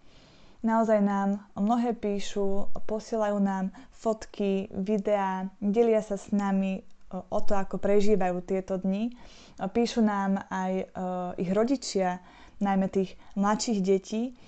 Naozaj 0.63 1.03
nám 1.03 1.43
mnohé 1.59 1.91
píšu, 1.91 2.71
posielajú 2.87 3.35
nám 3.35 3.75
fotky, 3.91 4.71
videá, 4.71 5.51
delia 5.59 5.99
sa 5.99 6.15
s 6.15 6.31
nami 6.31 6.87
o 7.11 7.39
to, 7.43 7.51
ako 7.59 7.83
prežívajú 7.83 8.39
tieto 8.47 8.79
dni. 8.79 9.11
Píšu 9.59 9.99
nám 9.99 10.39
aj 10.47 10.87
ich 11.35 11.51
rodičia, 11.51 12.23
najmä 12.63 12.87
tých 12.87 13.19
mladších 13.35 13.83
detí. 13.83 14.39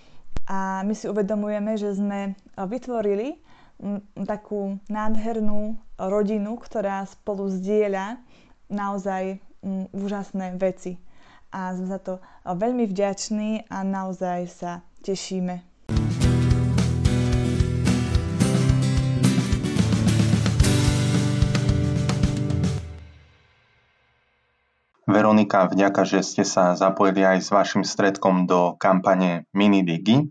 A 0.48 0.88
my 0.88 0.96
si 0.96 1.12
uvedomujeme, 1.12 1.76
že 1.76 2.00
sme 2.00 2.40
vytvorili 2.56 3.40
takú 4.24 4.80
nádhernú 4.88 5.76
rodinu, 6.00 6.56
ktorá 6.56 7.04
spolu 7.04 7.52
zdieľa 7.52 8.24
naozaj 8.72 9.44
úžasné 9.92 10.56
veci. 10.56 10.96
A 11.52 11.76
sme 11.76 11.88
za 11.88 12.00
to 12.00 12.14
veľmi 12.44 12.88
vďační 12.88 13.68
a 13.72 13.84
naozaj 13.84 14.40
sa 14.48 14.72
tešíme. 15.04 15.76
Veronika, 25.06 25.70
vďaka, 25.70 26.02
že 26.04 26.20
ste 26.26 26.44
sa 26.44 26.76
zapojili 26.76 27.24
aj 27.24 27.38
s 27.40 27.50
vašim 27.54 27.88
stredkom 27.88 28.50
do 28.50 28.76
kampane 28.76 29.48
Minidigi. 29.56 30.28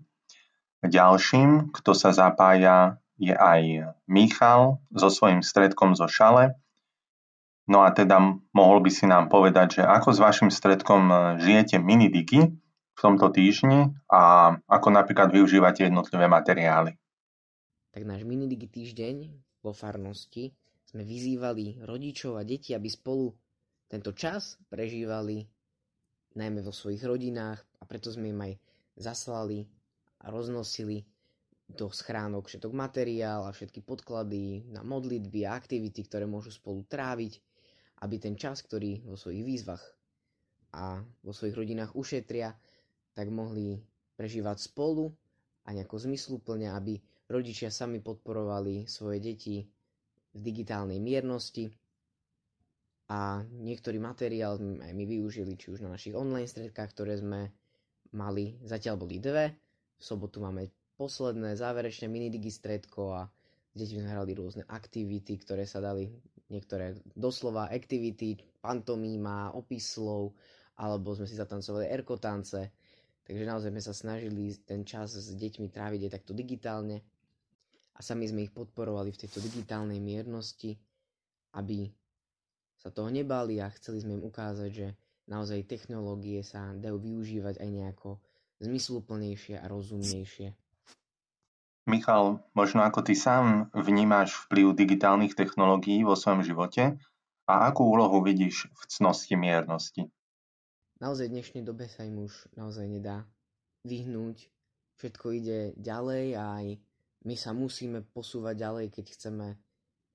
Ďalším, 0.84 1.72
kto 1.72 1.96
sa 1.96 2.12
zapája, 2.12 3.00
je 3.16 3.32
aj 3.32 3.94
Michal 4.04 4.82
so 4.92 5.08
svojím 5.08 5.40
stredkom 5.40 5.96
zo 5.96 6.04
Šale. 6.10 6.58
No 7.64 7.80
a 7.80 7.88
teda 7.96 8.20
mohol 8.52 8.84
by 8.84 8.90
si 8.92 9.08
nám 9.08 9.32
povedať, 9.32 9.80
že 9.80 9.82
ako 9.88 10.12
s 10.12 10.18
vašim 10.20 10.50
stredkom 10.52 11.08
žijete 11.40 11.80
Minidigi 11.80 12.52
v 12.94 13.00
tomto 13.00 13.32
týždni 13.32 13.96
a 14.12 14.54
ako 14.68 14.88
napríklad 14.92 15.32
využívate 15.32 15.88
jednotlivé 15.88 16.28
materiály. 16.28 17.00
Tak 17.96 18.02
náš 18.04 18.28
Minidigi 18.28 18.68
týždeň 18.68 19.16
vo 19.64 19.72
farnosti 19.72 20.52
sme 20.84 21.08
vyzývali 21.08 21.80
rodičov 21.88 22.36
a 22.36 22.44
deti, 22.44 22.76
aby 22.76 22.92
spolu 22.92 23.32
tento 23.88 24.12
čas 24.12 24.60
prežívali 24.68 25.48
najmä 26.36 26.60
vo 26.60 26.74
svojich 26.74 27.00
rodinách 27.00 27.64
a 27.80 27.82
preto 27.88 28.12
sme 28.12 28.34
im 28.34 28.40
aj 28.44 28.52
zaslali 29.00 29.64
a 30.24 30.32
roznosili 30.32 31.04
do 31.64 31.88
schránok 31.88 32.48
všetok 32.48 32.72
materiál 32.76 33.48
a 33.48 33.54
všetky 33.54 33.80
podklady 33.80 34.68
na 34.68 34.84
modlitby 34.84 35.48
a 35.48 35.56
aktivity, 35.56 36.04
ktoré 36.04 36.28
môžu 36.28 36.52
spolu 36.52 36.84
tráviť, 36.84 37.40
aby 38.04 38.16
ten 38.20 38.36
čas, 38.36 38.60
ktorý 38.60 39.04
vo 39.08 39.16
svojich 39.16 39.44
výzvach 39.44 39.84
a 40.76 41.00
vo 41.24 41.32
svojich 41.32 41.56
rodinách 41.56 41.96
ušetria, 41.96 42.52
tak 43.16 43.32
mohli 43.32 43.80
prežívať 44.18 44.60
spolu 44.60 45.08
a 45.64 45.72
nejako 45.72 45.96
zmysluplne, 46.04 46.68
aby 46.68 47.00
rodičia 47.30 47.72
sami 47.72 48.04
podporovali 48.04 48.84
svoje 48.84 49.18
deti 49.24 49.56
v 50.34 50.38
digitálnej 50.42 51.00
miernosti 51.00 51.72
a 53.08 53.40
niektorý 53.44 54.00
materiál 54.00 54.60
aj 54.60 54.92
my 54.92 55.04
využili 55.04 55.56
či 55.56 55.72
už 55.72 55.84
na 55.84 55.92
našich 55.92 56.16
online 56.16 56.48
stredkách, 56.48 56.90
ktoré 56.92 57.20
sme 57.20 57.52
mali, 58.12 58.60
zatiaľ 58.64 59.00
boli 59.00 59.20
dve, 59.20 59.63
sobotu 60.04 60.44
máme 60.44 60.68
posledné 61.00 61.56
záverečné 61.56 62.12
minidigi 62.12 62.52
stredko 62.52 63.16
a 63.16 63.22
s 63.72 63.76
deťmi 63.80 64.04
sme 64.04 64.12
hrali 64.12 64.32
rôzne 64.36 64.62
aktivity, 64.68 65.40
ktoré 65.40 65.64
sa 65.64 65.80
dali, 65.80 66.12
niektoré 66.52 66.94
doslova 67.16 67.72
aktivity, 67.72 68.36
pantomíma, 68.60 69.56
opis 69.56 69.96
slov, 69.96 70.36
alebo 70.76 71.16
sme 71.16 71.24
si 71.24 71.34
zatancovali 71.34 71.88
erkotance, 71.88 72.70
takže 73.24 73.42
naozaj 73.48 73.72
sme 73.72 73.82
sa 73.82 73.94
snažili 73.96 74.54
ten 74.62 74.84
čas 74.84 75.16
s 75.16 75.32
deťmi 75.32 75.72
tráviť 75.72 76.00
aj 76.06 76.12
takto 76.20 76.36
digitálne. 76.36 77.00
A 77.94 78.02
sami 78.02 78.26
sme 78.26 78.44
ich 78.44 78.52
podporovali 78.52 79.14
v 79.14 79.20
tejto 79.24 79.38
digitálnej 79.38 80.02
miernosti, 80.02 80.74
aby 81.54 81.86
sa 82.74 82.90
toho 82.90 83.06
nebali 83.06 83.62
a 83.62 83.70
chceli 83.70 84.02
sme 84.02 84.18
im 84.18 84.26
ukázať, 84.26 84.70
že 84.70 84.98
naozaj 85.30 85.70
technológie 85.70 86.42
sa 86.42 86.74
dajú 86.74 86.98
využívať 86.98 87.62
aj 87.62 87.68
nejako 87.70 88.18
zmysluplnejšie 88.62 89.58
a 89.58 89.66
rozumnejšie. 89.66 90.54
Michal, 91.84 92.40
možno 92.56 92.80
ako 92.80 93.04
ty 93.04 93.12
sám 93.12 93.68
vnímáš 93.76 94.48
vplyv 94.48 94.72
digitálnych 94.72 95.36
technológií 95.36 96.00
vo 96.00 96.16
svojom 96.16 96.40
živote 96.40 96.96
a 97.44 97.52
akú 97.68 97.84
úlohu 97.84 98.24
vidíš 98.24 98.72
v 98.72 98.82
cnosti 98.88 99.36
miernosti? 99.36 100.08
Naozaj 101.04 101.28
v 101.28 101.34
dnešnej 101.36 101.62
dobe 101.66 101.84
sa 101.92 102.08
im 102.08 102.24
už 102.24 102.48
naozaj 102.56 102.88
nedá 102.88 103.28
vyhnúť. 103.84 104.48
Všetko 104.96 105.26
ide 105.36 105.58
ďalej 105.76 106.26
a 106.40 106.44
aj 106.62 106.66
my 107.28 107.34
sa 107.36 107.52
musíme 107.52 108.00
posúvať 108.16 108.54
ďalej, 108.56 108.86
keď 108.94 109.04
chceme 109.12 109.46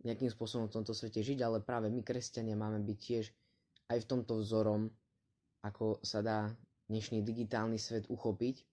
nejakým 0.08 0.32
spôsobom 0.32 0.72
v 0.72 0.76
tomto 0.80 0.96
svete 0.96 1.20
žiť, 1.22 1.38
ale 1.44 1.62
práve 1.62 1.92
my, 1.92 2.02
kresťania, 2.02 2.58
máme 2.58 2.82
byť 2.82 2.98
tiež 2.98 3.26
aj 3.94 3.98
v 4.02 4.10
tomto 4.10 4.40
vzorom, 4.40 4.88
ako 5.62 6.00
sa 6.02 6.24
dá 6.24 6.50
dnešný 6.90 7.22
digitálny 7.22 7.78
svet 7.78 8.10
uchopiť. 8.10 8.66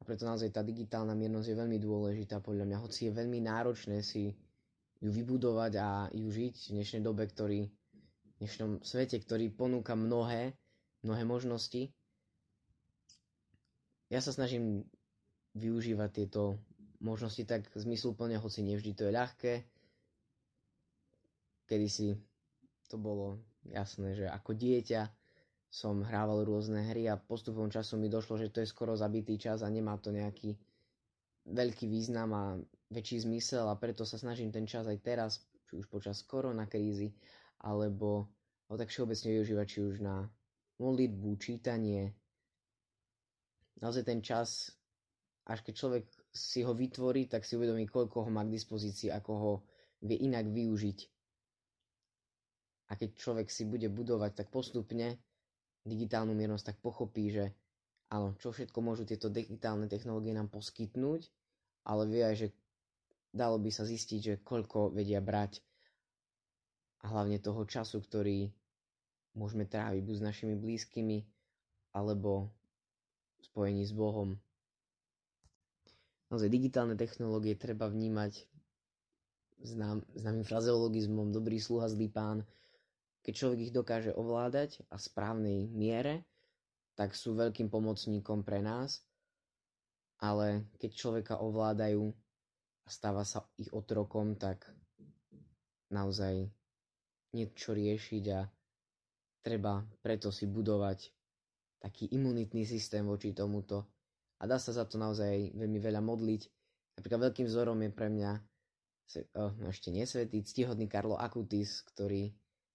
A 0.00 0.02
preto 0.02 0.26
naozaj 0.26 0.50
tá 0.50 0.66
digitálna 0.66 1.14
miernosť 1.14 1.48
je 1.54 1.60
veľmi 1.60 1.78
dôležitá 1.78 2.42
podľa 2.42 2.66
mňa, 2.66 2.82
hoci 2.82 3.08
je 3.08 3.12
veľmi 3.14 3.38
náročné 3.44 4.02
si 4.02 4.34
ju 5.00 5.08
vybudovať 5.08 5.72
a 5.80 5.88
ju 6.12 6.28
žiť 6.28 6.54
v 6.68 6.74
dnešnej 6.76 7.02
dobe, 7.04 7.24
ktorý, 7.24 7.68
v 7.68 8.34
dnešnom 8.42 8.84
svete, 8.84 9.16
ktorý 9.20 9.52
ponúka 9.52 9.96
mnohé, 9.96 10.56
mnohé 11.04 11.22
možnosti. 11.24 11.92
Ja 14.10 14.20
sa 14.20 14.34
snažím 14.34 14.84
využívať 15.56 16.10
tieto 16.12 16.60
možnosti 17.00 17.44
tak 17.48 17.68
zmysluplne, 17.72 18.36
hoci 18.36 18.60
nevždy 18.60 18.92
to 18.92 19.02
je 19.08 19.12
ľahké, 19.12 19.52
kedysi 21.70 22.18
to 22.90 22.98
bolo 22.98 23.38
jasné, 23.70 24.18
že 24.18 24.26
ako 24.26 24.58
dieťa 24.58 25.19
som 25.70 26.02
hrával 26.02 26.42
rôzne 26.42 26.82
hry 26.90 27.06
a 27.06 27.14
postupom 27.14 27.70
času 27.70 27.94
mi 27.94 28.10
došlo, 28.10 28.42
že 28.42 28.50
to 28.50 28.58
je 28.60 28.68
skoro 28.68 28.98
zabitý 28.98 29.38
čas 29.38 29.62
a 29.62 29.70
nemá 29.70 29.94
to 30.02 30.10
nejaký 30.10 30.58
veľký 31.46 31.86
význam 31.86 32.30
a 32.34 32.44
väčší 32.90 33.22
zmysel 33.22 33.70
a 33.70 33.78
preto 33.78 34.02
sa 34.02 34.18
snažím 34.18 34.50
ten 34.50 34.66
čas 34.66 34.90
aj 34.90 34.98
teraz, 34.98 35.32
či 35.70 35.78
už 35.78 35.86
počas 35.86 36.26
koronakrízy, 36.26 37.14
alebo 37.62 38.26
ho 38.66 38.74
tak 38.74 38.90
všeobecne 38.90 39.38
využívať 39.38 39.66
či 39.70 39.78
už 39.86 39.96
na 40.02 40.26
modlitbu, 40.82 41.38
čítanie. 41.38 42.18
Naozaj 43.78 44.04
ten 44.10 44.20
čas, 44.26 44.74
až 45.46 45.62
keď 45.62 45.74
človek 45.78 46.04
si 46.34 46.66
ho 46.66 46.74
vytvorí, 46.74 47.30
tak 47.30 47.46
si 47.46 47.54
uvedomí, 47.54 47.86
koľko 47.86 48.26
ho 48.26 48.30
má 48.30 48.42
k 48.42 48.54
dispozícii, 48.58 49.14
ako 49.14 49.32
ho 49.38 49.52
vie 50.02 50.18
inak 50.18 50.50
využiť 50.50 50.98
a 52.90 52.98
keď 52.98 53.10
človek 53.14 53.48
si 53.48 53.64
bude 53.70 53.86
budovať 53.86 54.42
tak 54.42 54.48
postupne 54.50 55.14
digitálnu 55.86 56.36
miernosť, 56.36 56.74
tak 56.74 56.76
pochopí, 56.84 57.32
že 57.32 57.56
áno, 58.12 58.36
čo 58.36 58.52
všetko 58.52 58.78
môžu 58.84 59.08
tieto 59.08 59.32
digitálne 59.32 59.88
technológie 59.88 60.36
nám 60.36 60.52
poskytnúť, 60.52 61.30
ale 61.88 62.02
vie 62.08 62.22
aj, 62.24 62.36
že 62.36 62.48
dalo 63.32 63.56
by 63.56 63.70
sa 63.72 63.86
zistiť, 63.86 64.20
že 64.20 64.42
koľko 64.42 64.92
vedia 64.92 65.22
brať 65.22 65.62
a 67.00 67.08
hlavne 67.08 67.40
toho 67.40 67.64
času, 67.64 68.02
ktorý 68.04 68.52
môžeme 69.38 69.64
tráviť 69.64 70.02
buď 70.04 70.16
s 70.20 70.26
našimi 70.26 70.54
blízkymi, 70.58 71.24
alebo 71.96 72.50
v 73.40 73.42
spojení 73.46 73.82
s 73.86 73.94
Bohom. 73.94 74.36
Naozaj 76.30 76.52
digitálne 76.52 76.94
technológie 76.94 77.58
treba 77.58 77.90
vnímať 77.90 78.46
znám, 79.64 80.04
známym 80.14 80.44
frazeologizmom 80.46 81.34
dobrý 81.34 81.58
sluha, 81.58 81.90
zlý 81.90 82.06
pán. 82.06 82.46
Keď 83.20 83.32
človek 83.36 83.58
ich 83.68 83.74
dokáže 83.74 84.12
ovládať 84.16 84.80
a 84.88 84.96
v 84.96 85.04
správnej 85.04 85.58
miere, 85.68 86.24
tak 86.96 87.12
sú 87.12 87.36
veľkým 87.36 87.68
pomocníkom 87.68 88.44
pre 88.44 88.64
nás, 88.64 89.04
ale 90.20 90.68
keď 90.76 90.90
človeka 90.92 91.34
ovládajú 91.40 92.04
a 92.84 92.88
stáva 92.88 93.24
sa 93.24 93.44
ich 93.56 93.72
otrokom, 93.72 94.36
tak 94.36 94.68
naozaj 95.92 96.48
niečo 97.32 97.72
riešiť 97.72 98.24
a 98.36 98.40
treba 99.40 99.80
preto 100.04 100.28
si 100.28 100.44
budovať 100.44 101.08
taký 101.80 102.12
imunitný 102.12 102.68
systém 102.68 103.04
voči 103.08 103.32
tomuto. 103.32 103.88
A 104.40 104.48
dá 104.48 104.56
sa 104.56 104.72
za 104.72 104.84
to 104.88 104.96
naozaj 104.96 105.52
veľmi 105.56 105.80
veľa 105.80 106.00
modliť. 106.00 106.42
Napríklad 107.00 107.32
veľkým 107.32 107.46
vzorom 107.48 107.80
je 107.84 107.90
pre 107.92 108.08
mňa 108.12 108.32
no 109.34 109.68
ešte 109.68 109.90
nesvetý, 109.90 110.44
ctihodný 110.44 110.86
Karlo 110.86 111.18
Akutis, 111.18 111.82
ktorý 111.82 112.30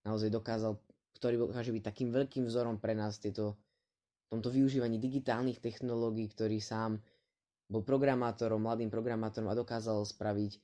naozaj 0.06 0.30
dokázal, 0.30 0.78
ktorý 1.18 1.50
dokáže 1.50 1.74
byť 1.74 1.84
takým 1.84 2.10
veľkým 2.14 2.46
vzorom 2.46 2.78
pre 2.78 2.94
nás 2.94 3.18
tieto 3.18 3.58
tomto 4.30 4.54
využívaní 4.54 5.02
digitálnych 5.02 5.62
technológií, 5.62 6.30
ktorý 6.30 6.62
sám 6.62 7.02
bol 7.66 7.82
programátorom, 7.82 8.62
mladým 8.62 8.94
programátorom 8.94 9.50
a 9.50 9.58
dokázal 9.58 10.06
spraviť 10.06 10.62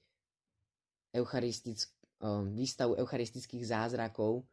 eucharistick, 1.17 1.89
um, 2.21 2.53
výstavu 2.53 2.93
eucharistických 2.99 3.65
zázrakov 3.65 4.45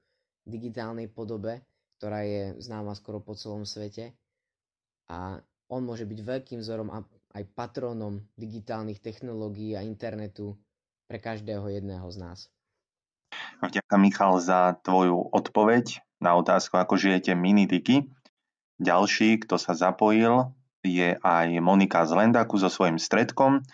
v 0.44 0.48
digitálnej 0.48 1.12
podobe, 1.12 1.60
ktorá 2.00 2.24
je 2.24 2.56
známa 2.62 2.96
skoro 2.96 3.20
po 3.20 3.36
celom 3.36 3.68
svete. 3.68 4.16
A 5.12 5.40
on 5.68 5.84
môže 5.84 6.08
byť 6.08 6.18
veľkým 6.24 6.60
vzorom 6.64 6.88
a 6.88 7.04
aj 7.36 7.44
patronom 7.52 8.24
digitálnych 8.40 9.04
technológií 9.04 9.76
a 9.76 9.84
internetu 9.84 10.56
pre 11.04 11.20
každého 11.20 11.68
jedného 11.68 12.08
z 12.08 12.16
nás. 12.16 12.38
Vďaka 13.58 13.96
Michal 13.98 14.38
za 14.38 14.78
tvoju 14.86 15.34
odpoveď 15.34 16.00
na 16.22 16.38
otázku, 16.38 16.78
ako 16.78 16.94
žijete 16.98 17.34
mini-digi. 17.34 18.06
Ďalší, 18.78 19.42
kto 19.42 19.58
sa 19.58 19.74
zapojil, 19.74 20.54
je 20.86 21.18
aj 21.18 21.58
Monika 21.58 22.06
z 22.06 22.14
Lendaku 22.14 22.58
so 22.62 22.70
svojím 22.70 23.02
stredkom. 23.02 23.66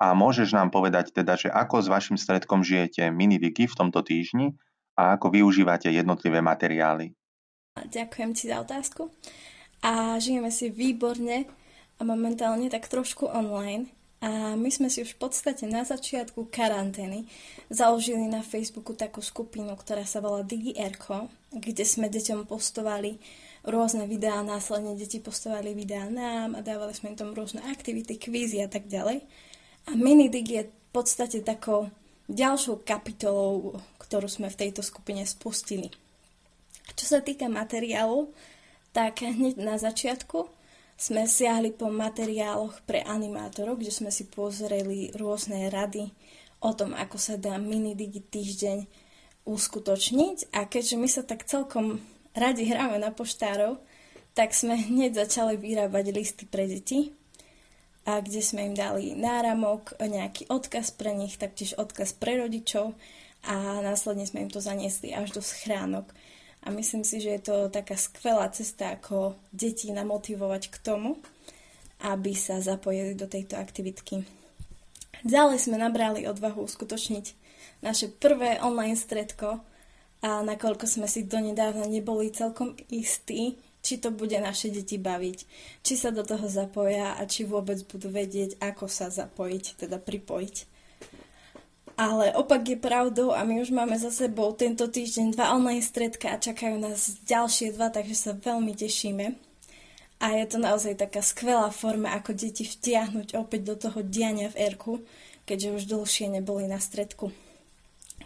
A 0.00 0.16
môžeš 0.16 0.56
nám 0.56 0.72
povedať 0.72 1.12
teda, 1.12 1.36
že 1.36 1.52
ako 1.52 1.84
s 1.84 1.88
vašim 1.88 2.16
stredkom 2.16 2.64
žijete 2.64 3.08
mini-digi 3.12 3.68
v 3.68 3.76
tomto 3.76 4.00
týždni 4.00 4.56
a 4.96 5.16
ako 5.16 5.32
využívate 5.32 5.92
jednotlivé 5.92 6.40
materiály. 6.40 7.12
Ďakujem 7.76 8.30
ti 8.36 8.48
za 8.48 8.60
otázku. 8.60 9.08
A 9.80 10.20
žijeme 10.20 10.52
si 10.52 10.68
výborne 10.68 11.48
a 11.96 12.04
momentálne 12.04 12.68
tak 12.68 12.88
trošku 12.88 13.28
online. 13.28 13.88
A 14.20 14.52
my 14.52 14.68
sme 14.68 14.92
si 14.92 15.00
už 15.00 15.16
v 15.16 15.20
podstate 15.24 15.64
na 15.64 15.80
začiatku 15.80 16.52
karantény 16.52 17.24
založili 17.72 18.28
na 18.28 18.44
Facebooku 18.44 18.92
takú 18.92 19.24
skupinu, 19.24 19.72
ktorá 19.72 20.04
sa 20.04 20.20
volá 20.20 20.44
DigiErko, 20.44 21.32
kde 21.56 21.84
sme 21.88 22.12
deťom 22.12 22.44
postovali 22.44 23.16
rôzne 23.64 24.04
videá, 24.04 24.44
následne 24.44 24.92
deti 24.92 25.24
postovali 25.24 25.72
videá 25.72 26.04
nám 26.12 26.52
a 26.52 26.60
dávali 26.60 26.92
sme 26.92 27.12
im 27.12 27.16
tam 27.16 27.32
rôzne 27.32 27.64
aktivity, 27.72 28.20
kvízy 28.20 28.60
a 28.60 28.68
tak 28.68 28.92
ďalej. 28.92 29.24
A 29.88 29.96
Minidig 29.96 30.48
je 30.52 30.62
v 30.68 30.72
podstate 30.92 31.40
takou 31.40 31.88
ďalšou 32.28 32.84
kapitolou, 32.84 33.80
ktorú 34.04 34.28
sme 34.28 34.52
v 34.52 34.68
tejto 34.68 34.84
skupine 34.84 35.24
spustili. 35.24 35.88
Čo 36.92 37.16
sa 37.16 37.18
týka 37.24 37.48
materiálu, 37.48 38.28
tak 38.92 39.24
hneď 39.24 39.56
na 39.56 39.80
začiatku 39.80 40.59
sme 41.00 41.24
siahli 41.24 41.72
po 41.72 41.88
materiáloch 41.88 42.84
pre 42.84 43.00
animátorov, 43.00 43.80
kde 43.80 43.88
sme 43.88 44.12
si 44.12 44.28
pozreli 44.28 45.08
rôzne 45.16 45.72
rady 45.72 46.12
o 46.60 46.76
tom, 46.76 46.92
ako 46.92 47.16
sa 47.16 47.40
dá 47.40 47.56
mini-digi 47.56 48.20
týždeň 48.20 48.84
uskutočniť 49.48 50.52
a 50.52 50.68
keďže 50.68 50.96
my 51.00 51.08
sa 51.08 51.24
tak 51.24 51.48
celkom 51.48 52.04
radi 52.36 52.68
hráme 52.68 53.00
na 53.00 53.08
poštárov, 53.16 53.80
tak 54.36 54.52
sme 54.52 54.76
hneď 54.76 55.24
začali 55.24 55.56
vyrábať 55.56 56.04
listy 56.12 56.44
pre 56.44 56.68
deti, 56.68 57.16
a 58.08 58.20
kde 58.20 58.40
sme 58.40 58.72
im 58.72 58.74
dali 58.76 59.12
náramok, 59.12 59.96
nejaký 60.00 60.48
odkaz 60.48 60.92
pre 60.96 61.12
nich, 61.12 61.36
taktiež 61.36 61.76
odkaz 61.76 62.16
pre 62.16 62.40
rodičov 62.40 62.96
a 63.44 63.80
následne 63.84 64.24
sme 64.24 64.48
im 64.48 64.50
to 64.52 64.60
zaniesli 64.60 65.12
až 65.12 65.36
do 65.36 65.42
schránok. 65.44 66.08
A 66.60 66.68
myslím 66.70 67.04
si, 67.04 67.24
že 67.24 67.40
je 67.40 67.42
to 67.42 67.56
taká 67.72 67.96
skvelá 67.96 68.48
cesta, 68.52 68.92
ako 68.92 69.36
deti 69.48 69.88
namotivovať 69.88 70.62
k 70.68 70.76
tomu, 70.84 71.16
aby 72.04 72.36
sa 72.36 72.60
zapojili 72.60 73.16
do 73.16 73.24
tejto 73.24 73.56
aktivitky. 73.56 74.24
Ďalej 75.24 75.68
sme 75.68 75.76
nabrali 75.80 76.28
odvahu 76.28 76.64
uskutočniť 76.64 77.26
naše 77.80 78.12
prvé 78.12 78.60
online 78.60 78.96
stredko, 78.96 79.60
a 80.20 80.44
nakoľko 80.44 80.84
sme 80.84 81.08
si 81.08 81.24
donedávna 81.24 81.88
neboli 81.88 82.28
celkom 82.28 82.76
istí, 82.92 83.56
či 83.80 83.96
to 83.96 84.12
bude 84.12 84.36
naše 84.36 84.68
deti 84.68 85.00
baviť, 85.00 85.38
či 85.80 85.96
sa 85.96 86.12
do 86.12 86.20
toho 86.20 86.44
zapoja 86.44 87.16
a 87.16 87.24
či 87.24 87.48
vôbec 87.48 87.80
budú 87.88 88.12
vedieť, 88.12 88.60
ako 88.60 88.84
sa 88.84 89.08
zapojiť, 89.08 89.80
teda 89.80 89.96
pripojiť. 89.96 90.56
Ale 92.00 92.32
opak 92.32 92.64
je 92.64 92.80
pravdou 92.80 93.36
a 93.36 93.44
my 93.44 93.60
už 93.60 93.76
máme 93.76 93.92
za 94.00 94.08
sebou 94.08 94.56
tento 94.56 94.88
týždeň 94.88 95.36
dva 95.36 95.52
online 95.52 95.84
stredka 95.84 96.32
a 96.32 96.40
čakajú 96.40 96.80
nás 96.80 97.20
ďalšie 97.28 97.76
dva, 97.76 97.92
takže 97.92 98.16
sa 98.16 98.32
veľmi 98.32 98.72
tešíme. 98.72 99.36
A 100.24 100.26
je 100.40 100.46
to 100.48 100.56
naozaj 100.56 100.96
taká 100.96 101.20
skvelá 101.20 101.68
forma, 101.68 102.16
ako 102.16 102.32
deti 102.32 102.64
vtiahnuť 102.64 103.36
opäť 103.36 103.60
do 103.68 103.74
toho 103.76 104.00
diania 104.00 104.48
v 104.48 104.72
Erku, 104.72 105.04
keďže 105.44 105.76
už 105.76 105.82
dlhšie 105.92 106.32
neboli 106.32 106.64
na 106.64 106.80
stredku. 106.80 107.36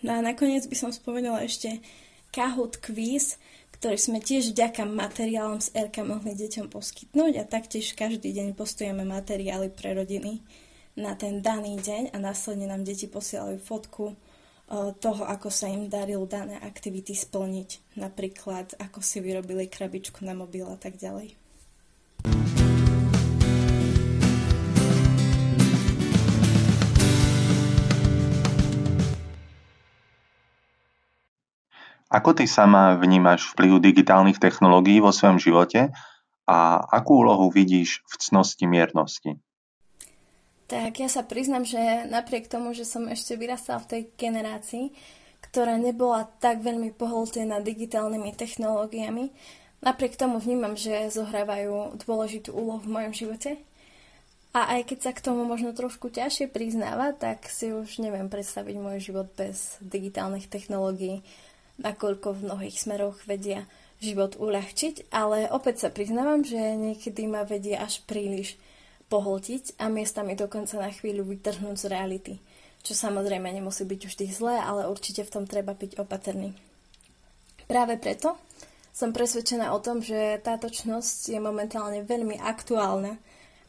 No 0.07 0.11
a 0.15 0.23
nakoniec 0.23 0.71
by 0.71 0.77
som 0.79 0.95
spomenula 0.95 1.43
ešte 1.43 1.83
Kahoot 2.31 2.79
Quiz, 2.79 3.43
ktorý 3.75 3.99
sme 3.99 4.23
tiež 4.23 4.55
vďaka 4.55 4.87
materiálom 4.87 5.59
z 5.59 5.75
RK 5.75 6.07
mohli 6.07 6.39
deťom 6.39 6.71
poskytnúť 6.71 7.43
a 7.43 7.51
taktiež 7.51 7.91
každý 7.99 8.31
deň 8.39 8.55
postujeme 8.55 9.03
materiály 9.03 9.67
pre 9.75 9.99
rodiny 9.99 10.47
na 10.95 11.19
ten 11.19 11.43
daný 11.43 11.83
deň 11.83 12.15
a 12.15 12.23
následne 12.23 12.71
nám 12.71 12.87
deti 12.87 13.11
posielajú 13.11 13.59
fotku 13.59 14.15
e, 14.15 14.15
toho, 14.95 15.27
ako 15.27 15.51
sa 15.51 15.67
im 15.67 15.91
darilo 15.91 16.23
dané 16.23 16.55
aktivity 16.63 17.19
splniť. 17.19 17.99
Napríklad, 17.99 18.79
ako 18.79 19.03
si 19.03 19.19
vyrobili 19.19 19.67
krabičku 19.67 20.23
na 20.23 20.39
mobil 20.39 20.63
a 20.71 20.79
tak 20.79 20.95
ďalej. 20.95 21.35
Ako 32.15 32.31
ty 32.39 32.47
sama 32.47 32.95
vnímaš 32.95 33.51
vplyv 33.59 33.83
digitálnych 33.83 34.39
technológií 34.39 35.03
vo 35.03 35.11
svojom 35.11 35.43
živote 35.43 35.91
a 36.47 36.79
akú 36.79 37.27
úlohu 37.27 37.51
vidíš 37.51 38.07
v 38.07 38.15
cnosti 38.23 38.71
miernosti? 38.71 39.43
Tak 40.65 40.97
ja 40.97 41.13
sa 41.13 41.21
priznam, 41.21 41.69
že 41.69 42.09
napriek 42.09 42.49
tomu, 42.49 42.73
že 42.73 42.89
som 42.89 43.05
ešte 43.05 43.37
vyrastala 43.37 43.85
v 43.85 43.91
tej 43.91 44.03
generácii, 44.17 44.97
ktorá 45.45 45.77
nebola 45.77 46.25
tak 46.41 46.65
veľmi 46.65 46.97
pohltená 46.97 47.61
digitálnymi 47.61 48.33
technológiami, 48.33 49.29
napriek 49.85 50.17
tomu 50.17 50.41
vnímam, 50.41 50.73
že 50.73 51.13
zohrávajú 51.13 52.01
dôležitú 52.01 52.57
úlohu 52.57 52.81
v 52.81 52.93
mojom 52.97 53.13
živote. 53.13 53.61
A 54.55 54.79
aj 54.79 54.95
keď 54.95 54.99
sa 55.03 55.13
k 55.13 55.21
tomu 55.21 55.45
možno 55.45 55.75
trošku 55.75 56.09
ťažšie 56.15 56.49
priznáva, 56.49 57.13
tak 57.13 57.51
si 57.51 57.75
už 57.75 58.01
neviem 58.01 58.31
predstaviť 58.31 58.77
môj 58.79 59.03
život 59.03 59.29
bez 59.35 59.77
digitálnych 59.83 60.47
technológií 60.47 61.27
nakoľko 61.83 62.39
v 62.39 62.45
mnohých 62.47 62.77
smeroch 62.79 63.19
vedia 63.27 63.67
život 63.99 64.39
uľahčiť, 64.39 65.11
ale 65.11 65.51
opäť 65.51 65.87
sa 65.87 65.89
priznávam, 65.91 66.47
že 66.47 66.59
niekedy 66.59 67.27
ma 67.27 67.43
vedie 67.43 67.75
až 67.75 67.99
príliš 68.07 68.55
pohltiť 69.09 69.79
a 69.81 69.93
miestami 69.93 70.35
dokonca 70.35 70.81
na 70.81 70.91
chvíľu 70.91 71.29
vytrhnúť 71.29 71.77
z 71.77 71.87
reality. 71.91 72.35
Čo 72.85 72.93
samozrejme 72.93 73.49
nemusí 73.49 73.85
byť 73.89 74.01
vždy 74.05 74.27
zlé, 74.29 74.61
ale 74.61 74.89
určite 74.89 75.25
v 75.25 75.33
tom 75.33 75.45
treba 75.49 75.73
byť 75.73 75.97
opatrný. 75.97 76.53
Práve 77.65 77.97
preto 77.97 78.37
som 78.93 79.11
presvedčená 79.11 79.73
o 79.73 79.81
tom, 79.81 80.05
že 80.05 80.39
táto 80.45 80.69
čnosť 80.69 81.35
je 81.35 81.41
momentálne 81.41 82.05
veľmi 82.05 82.39
aktuálna 82.39 83.17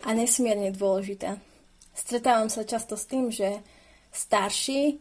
a 0.03 0.09
nesmierne 0.11 0.75
dôležitá. 0.75 1.39
Stretávam 1.95 2.51
sa 2.51 2.67
často 2.67 2.99
s 2.99 3.07
tým, 3.07 3.31
že 3.31 3.63
starší 4.11 4.99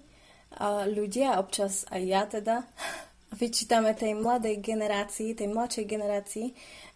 a 0.55 0.87
ľudia, 0.87 1.43
občas 1.43 1.83
aj 1.91 2.03
ja 2.07 2.23
teda, 2.31 2.63
vyčítame 3.41 3.99
tej 3.99 4.15
mladej 4.15 4.63
generácii, 4.63 5.35
tej 5.35 5.51
mladšej 5.51 5.85
generácii, 5.91 6.47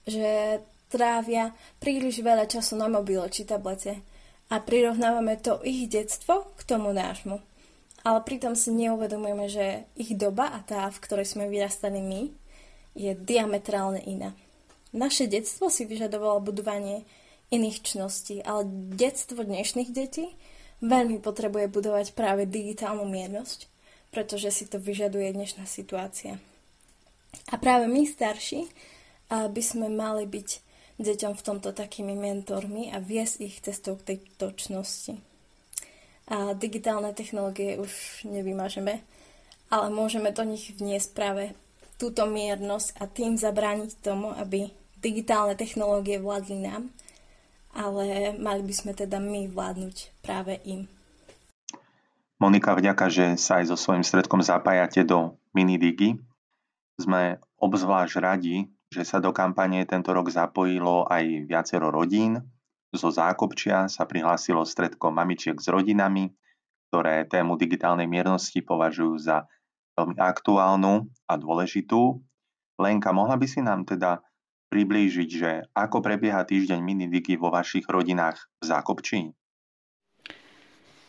že 0.06 0.62
trávia 0.88 1.52
príliš 1.78 2.24
veľa 2.24 2.48
času 2.48 2.74
na 2.74 2.88
mobile 2.88 3.28
či 3.28 3.44
tablete 3.44 4.00
a 4.48 4.58
prirovnávame 4.58 5.36
to 5.38 5.60
ich 5.62 5.86
detstvo 5.92 6.50
k 6.56 6.60
tomu 6.64 6.96
nášmu. 6.96 7.38
Ale 8.06 8.24
pritom 8.24 8.56
si 8.56 8.72
neuvedomujeme, 8.72 9.46
že 9.52 9.84
ich 9.92 10.16
doba 10.16 10.54
a 10.54 10.64
tá, 10.64 10.88
v 10.88 11.02
ktorej 11.04 11.28
sme 11.28 11.50
vyrastali 11.52 12.00
my, 12.00 12.32
je 12.96 13.12
diametrálne 13.12 14.00
iná. 14.00 14.32
Naše 14.96 15.28
detstvo 15.28 15.68
si 15.68 15.84
vyžadovalo 15.84 16.40
budovanie 16.40 17.04
iných 17.52 17.84
čností, 17.84 18.40
ale 18.40 18.64
detstvo 18.96 19.44
dnešných 19.44 19.92
detí 19.92 20.32
veľmi 20.80 21.20
potrebuje 21.20 21.68
budovať 21.68 22.16
práve 22.16 22.48
digitálnu 22.48 23.04
miernosť, 23.04 23.68
pretože 24.08 24.48
si 24.54 24.64
to 24.64 24.80
vyžaduje 24.80 25.28
dnešná 25.36 25.68
situácia. 25.68 26.40
A 27.52 27.60
práve 27.60 27.84
my 27.90 28.08
starší 28.08 28.64
by 29.28 29.60
sme 29.60 29.92
mali 29.92 30.24
byť 30.24 30.48
deťom 30.98 31.32
v 31.38 31.44
tomto 31.46 31.70
takými 31.70 32.18
mentormi 32.18 32.90
a 32.90 32.98
viesť 32.98 33.36
ich 33.42 33.56
cestou 33.62 33.94
k 33.98 34.14
tej 34.14 34.18
točnosti. 34.36 35.14
A 36.28 36.52
digitálne 36.52 37.14
technológie 37.16 37.80
už 37.80 38.22
nevymažeme, 38.28 39.00
ale 39.72 39.86
môžeme 39.88 40.34
do 40.34 40.44
nich 40.44 40.74
vniesť 40.76 41.08
práve 41.16 41.44
túto 41.96 42.28
miernosť 42.28 43.00
a 43.00 43.08
tým 43.08 43.34
zabrániť 43.38 44.04
tomu, 44.04 44.34
aby 44.36 44.68
digitálne 44.98 45.54
technológie 45.54 46.18
vládli 46.18 46.58
nám, 46.62 46.90
ale 47.72 48.34
mali 48.36 48.62
by 48.66 48.74
sme 48.74 48.92
teda 48.92 49.22
my 49.22 49.48
vládnuť 49.48 49.96
práve 50.20 50.58
im. 50.66 50.90
Monika, 52.38 52.78
vďaka, 52.78 53.10
že 53.10 53.24
sa 53.34 53.58
aj 53.58 53.74
so 53.74 53.76
svojím 53.78 54.06
stredkom 54.06 54.38
zapájate 54.38 55.02
do 55.02 55.34
Minidigi. 55.58 56.22
Sme 56.94 57.42
obzvlášť 57.58 58.14
radi, 58.22 58.70
že 58.88 59.04
sa 59.04 59.20
do 59.20 59.32
kampane 59.36 59.84
tento 59.84 60.10
rok 60.16 60.32
zapojilo 60.32 61.04
aj 61.08 61.44
viacero 61.44 61.92
rodín. 61.92 62.40
Zo 62.88 63.12
Zákopčia 63.12 63.84
sa 63.86 64.08
prihlásilo 64.08 64.64
stredko 64.64 65.12
mamičiek 65.12 65.60
s 65.60 65.68
rodinami, 65.68 66.32
ktoré 66.88 67.28
tému 67.28 67.60
digitálnej 67.60 68.08
miernosti 68.08 68.64
považujú 68.64 69.20
za 69.20 69.44
veľmi 69.92 70.16
aktuálnu 70.16 71.04
a 71.28 71.34
dôležitú. 71.36 72.16
Lenka, 72.80 73.12
mohla 73.12 73.36
by 73.36 73.46
si 73.50 73.60
nám 73.60 73.84
teda 73.84 74.24
priblížiť, 74.72 75.28
že 75.28 75.50
ako 75.76 76.00
prebieha 76.00 76.44
týždeň 76.44 76.80
Minidigy 76.80 77.36
vo 77.36 77.52
vašich 77.52 77.84
rodinách 77.88 78.40
v 78.60 78.64
Zákopčí? 78.64 79.20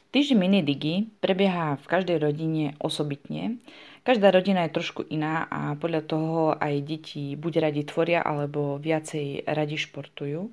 Týždeň 0.09 0.37
Minidigy 0.41 1.13
prebieha 1.21 1.77
v 1.77 1.85
každej 1.85 2.17
rodine 2.17 2.73
osobitne. 2.81 3.61
Každá 4.07 4.31
rodina 4.31 4.65
je 4.65 4.75
trošku 4.79 5.03
iná 5.11 5.45
a 5.51 5.75
podľa 5.75 6.01
toho 6.07 6.39
aj 6.55 6.75
deti 6.81 7.35
buď 7.35 7.53
radi 7.69 7.83
tvoria, 7.83 8.23
alebo 8.23 8.79
viacej 8.79 9.43
radi 9.45 9.75
športujú. 9.75 10.49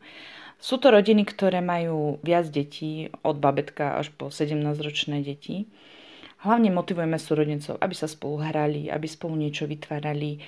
Sú 0.56 0.80
to 0.80 0.88
rodiny, 0.88 1.28
ktoré 1.28 1.60
majú 1.60 2.16
viac 2.24 2.48
detí, 2.48 3.12
od 3.20 3.36
babetka 3.36 4.00
až 4.00 4.08
po 4.16 4.32
17-ročné 4.32 5.20
deti. 5.20 5.68
Hlavne 6.44 6.72
motivujeme 6.72 7.16
súrodencov, 7.16 7.76
aby 7.80 7.94
sa 7.96 8.08
spolu 8.08 8.40
hrali, 8.44 8.88
aby 8.88 9.06
spolu 9.08 9.36
niečo 9.36 9.68
vytvárali, 9.68 10.36
e, 10.36 10.38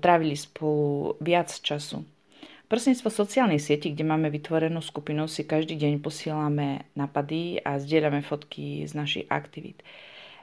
trávili 0.00 0.36
spolu 0.36 1.16
viac 1.20 1.48
času. 1.48 2.04
Prostredníctvo 2.70 3.10
sociálnej 3.10 3.58
sieti, 3.58 3.90
kde 3.90 4.06
máme 4.06 4.30
vytvorenú 4.30 4.78
skupinu, 4.78 5.26
si 5.26 5.42
každý 5.42 5.74
deň 5.74 5.98
posielame 6.06 6.86
napady 6.94 7.58
a 7.58 7.82
zdieľame 7.82 8.22
fotky 8.22 8.86
z 8.86 8.92
našich 8.94 9.26
aktivít. 9.26 9.82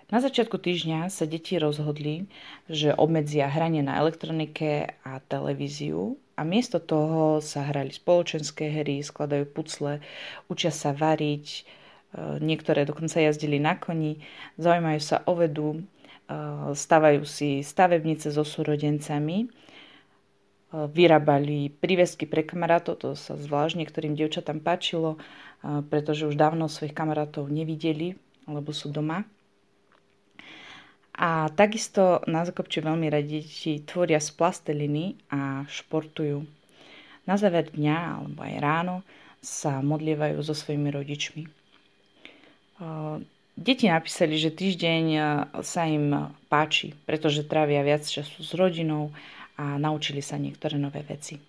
Na 0.08 0.24
začiatku 0.24 0.56
týždňa 0.56 1.12
sa 1.12 1.28
deti 1.28 1.60
rozhodli, 1.60 2.32
že 2.72 2.96
obmedzia 2.96 3.52
hranie 3.52 3.84
na 3.84 4.00
elektronike 4.00 4.96
a 5.04 5.20
televíziu 5.28 6.16
a 6.40 6.48
miesto 6.48 6.80
toho 6.80 7.44
sa 7.44 7.68
hrali 7.68 7.92
spoločenské 7.92 8.72
hry, 8.72 9.04
skladajú 9.04 9.52
pucle, 9.52 10.00
učia 10.48 10.72
sa 10.72 10.96
variť, 10.96 11.68
Eh, 12.16 12.40
niektoré 12.40 12.88
dokonca 12.88 13.20
jazdili 13.20 13.60
na 13.60 13.76
koni, 13.76 14.24
zaujímajú 14.56 15.02
sa 15.04 15.18
o 15.28 15.36
vedu, 15.36 15.84
eh, 16.32 16.72
stavajú 16.72 17.28
si 17.28 17.60
stavebnice 17.60 18.32
so 18.32 18.48
súrodencami, 18.48 19.46
eh, 19.46 19.50
vyrábali 20.72 21.68
prívesky 21.84 22.24
pre 22.24 22.48
kamarátov, 22.48 23.04
to 23.04 23.10
sa 23.20 23.36
zvlášť 23.36 23.84
niektorým 23.84 24.16
dievčatám 24.16 24.60
páčilo, 24.64 25.20
pretože 25.90 26.30
už 26.30 26.38
dávno 26.38 26.70
svojich 26.70 26.94
kamarátov 26.94 27.50
nevideli, 27.50 28.14
alebo 28.46 28.70
sú 28.72 28.94
doma. 28.94 29.26
A 31.18 31.50
takisto 31.50 32.22
na 32.30 32.46
Zakopči 32.46 32.78
veľmi 32.78 33.10
radi 33.10 33.42
deti 33.42 33.82
tvoria 33.82 34.22
z 34.22 34.30
plasteliny 34.38 35.18
a 35.34 35.66
športujú. 35.66 36.46
Na 37.26 37.36
záver 37.42 37.74
dňa 37.74 37.98
alebo 38.22 38.40
aj 38.46 38.56
ráno 38.62 38.96
sa 39.42 39.82
modlievajú 39.82 40.38
so 40.46 40.54
svojimi 40.54 40.94
rodičmi. 40.94 41.44
Deti 43.58 43.90
napísali, 43.90 44.38
že 44.38 44.54
týždeň 44.54 45.06
sa 45.66 45.90
im 45.90 46.38
páči, 46.46 46.94
pretože 47.10 47.50
trávia 47.50 47.82
viac 47.82 48.06
času 48.06 48.46
s 48.46 48.54
rodinou 48.54 49.10
a 49.58 49.82
naučili 49.82 50.22
sa 50.22 50.38
niektoré 50.38 50.78
nové 50.78 51.02
veci. 51.02 51.42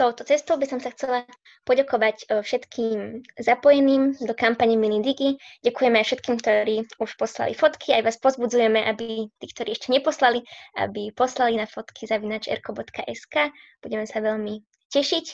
Touto 0.00 0.24
cestou 0.24 0.56
by 0.56 0.64
som 0.64 0.80
sa 0.80 0.88
chcela 0.96 1.28
poďakovať 1.68 2.24
e, 2.24 2.40
všetkým 2.40 3.20
zapojeným 3.36 4.16
do 4.24 4.32
kampane 4.32 4.72
Minidigi. 4.72 5.36
Ďakujeme 5.60 6.00
aj 6.00 6.06
všetkým, 6.08 6.36
ktorí 6.40 6.88
už 6.96 7.20
poslali 7.20 7.52
fotky. 7.52 7.92
Aj 7.92 8.00
vás 8.00 8.16
pozbudzujeme, 8.16 8.80
aby 8.88 9.28
tí, 9.28 9.46
ktorí 9.52 9.76
ešte 9.76 9.92
neposlali, 9.92 10.40
aby 10.80 11.12
poslali 11.12 11.60
na 11.60 11.68
fotky 11.68 12.08
zavinač 12.08 12.48
erko.sk. 12.48 13.52
Budeme 13.84 14.08
sa 14.08 14.24
veľmi 14.24 14.64
tešiť. 14.88 15.26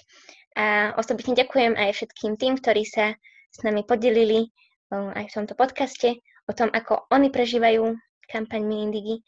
A 0.58 0.98
osobitne 0.98 1.38
ďakujem 1.38 1.78
aj 1.78 2.02
všetkým 2.02 2.34
tým, 2.34 2.58
ktorí 2.58 2.82
sa 2.82 3.14
s 3.54 3.62
nami 3.62 3.86
podelili 3.86 4.38
e, 4.42 4.48
aj 4.90 5.30
v 5.30 5.34
tomto 5.38 5.54
podcaste 5.54 6.18
o 6.50 6.52
tom, 6.58 6.74
ako 6.74 7.06
oni 7.14 7.30
prežívajú 7.30 7.94
kampaň 8.26 8.66
Minidigi. 8.66 9.22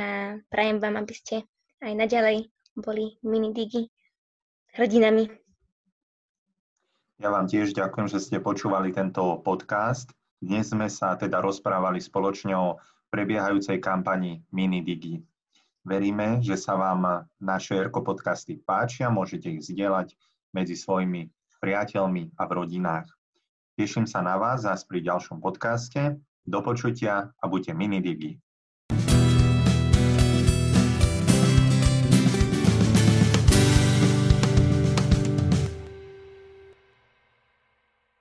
A 0.00 0.32
prajem 0.48 0.80
vám, 0.80 0.96
aby 0.96 1.12
ste 1.12 1.44
aj 1.84 1.92
naďalej 1.92 2.48
boli 2.72 3.20
Minidigi 3.20 3.92
rodinami. 4.78 5.26
Ja 7.18 7.34
vám 7.34 7.50
tiež 7.50 7.74
ďakujem, 7.74 8.06
že 8.06 8.22
ste 8.22 8.38
počúvali 8.38 8.94
tento 8.94 9.42
podcast. 9.42 10.14
Dnes 10.38 10.70
sme 10.70 10.86
sa 10.86 11.18
teda 11.18 11.42
rozprávali 11.42 11.98
spoločne 11.98 12.54
o 12.54 12.78
prebiehajúcej 13.10 13.82
kampani 13.82 14.46
Minidigi. 14.54 15.18
Veríme, 15.82 16.38
že 16.46 16.54
sa 16.54 16.78
vám 16.78 17.26
naše 17.42 17.74
Erko 17.74 18.06
podcasty 18.06 18.62
páčia, 18.62 19.10
môžete 19.10 19.50
ich 19.50 19.66
zdieľať 19.66 20.14
medzi 20.54 20.78
svojimi 20.78 21.26
priateľmi 21.58 22.38
a 22.38 22.42
v 22.46 22.52
rodinách. 22.54 23.10
Teším 23.74 24.06
sa 24.06 24.22
na 24.22 24.38
vás 24.38 24.62
zás 24.62 24.86
pri 24.86 25.02
ďalšom 25.02 25.42
podcaste. 25.42 26.22
Do 26.46 26.62
počutia 26.62 27.34
a 27.34 27.44
buďte 27.50 27.74
Minidigi. 27.74 28.38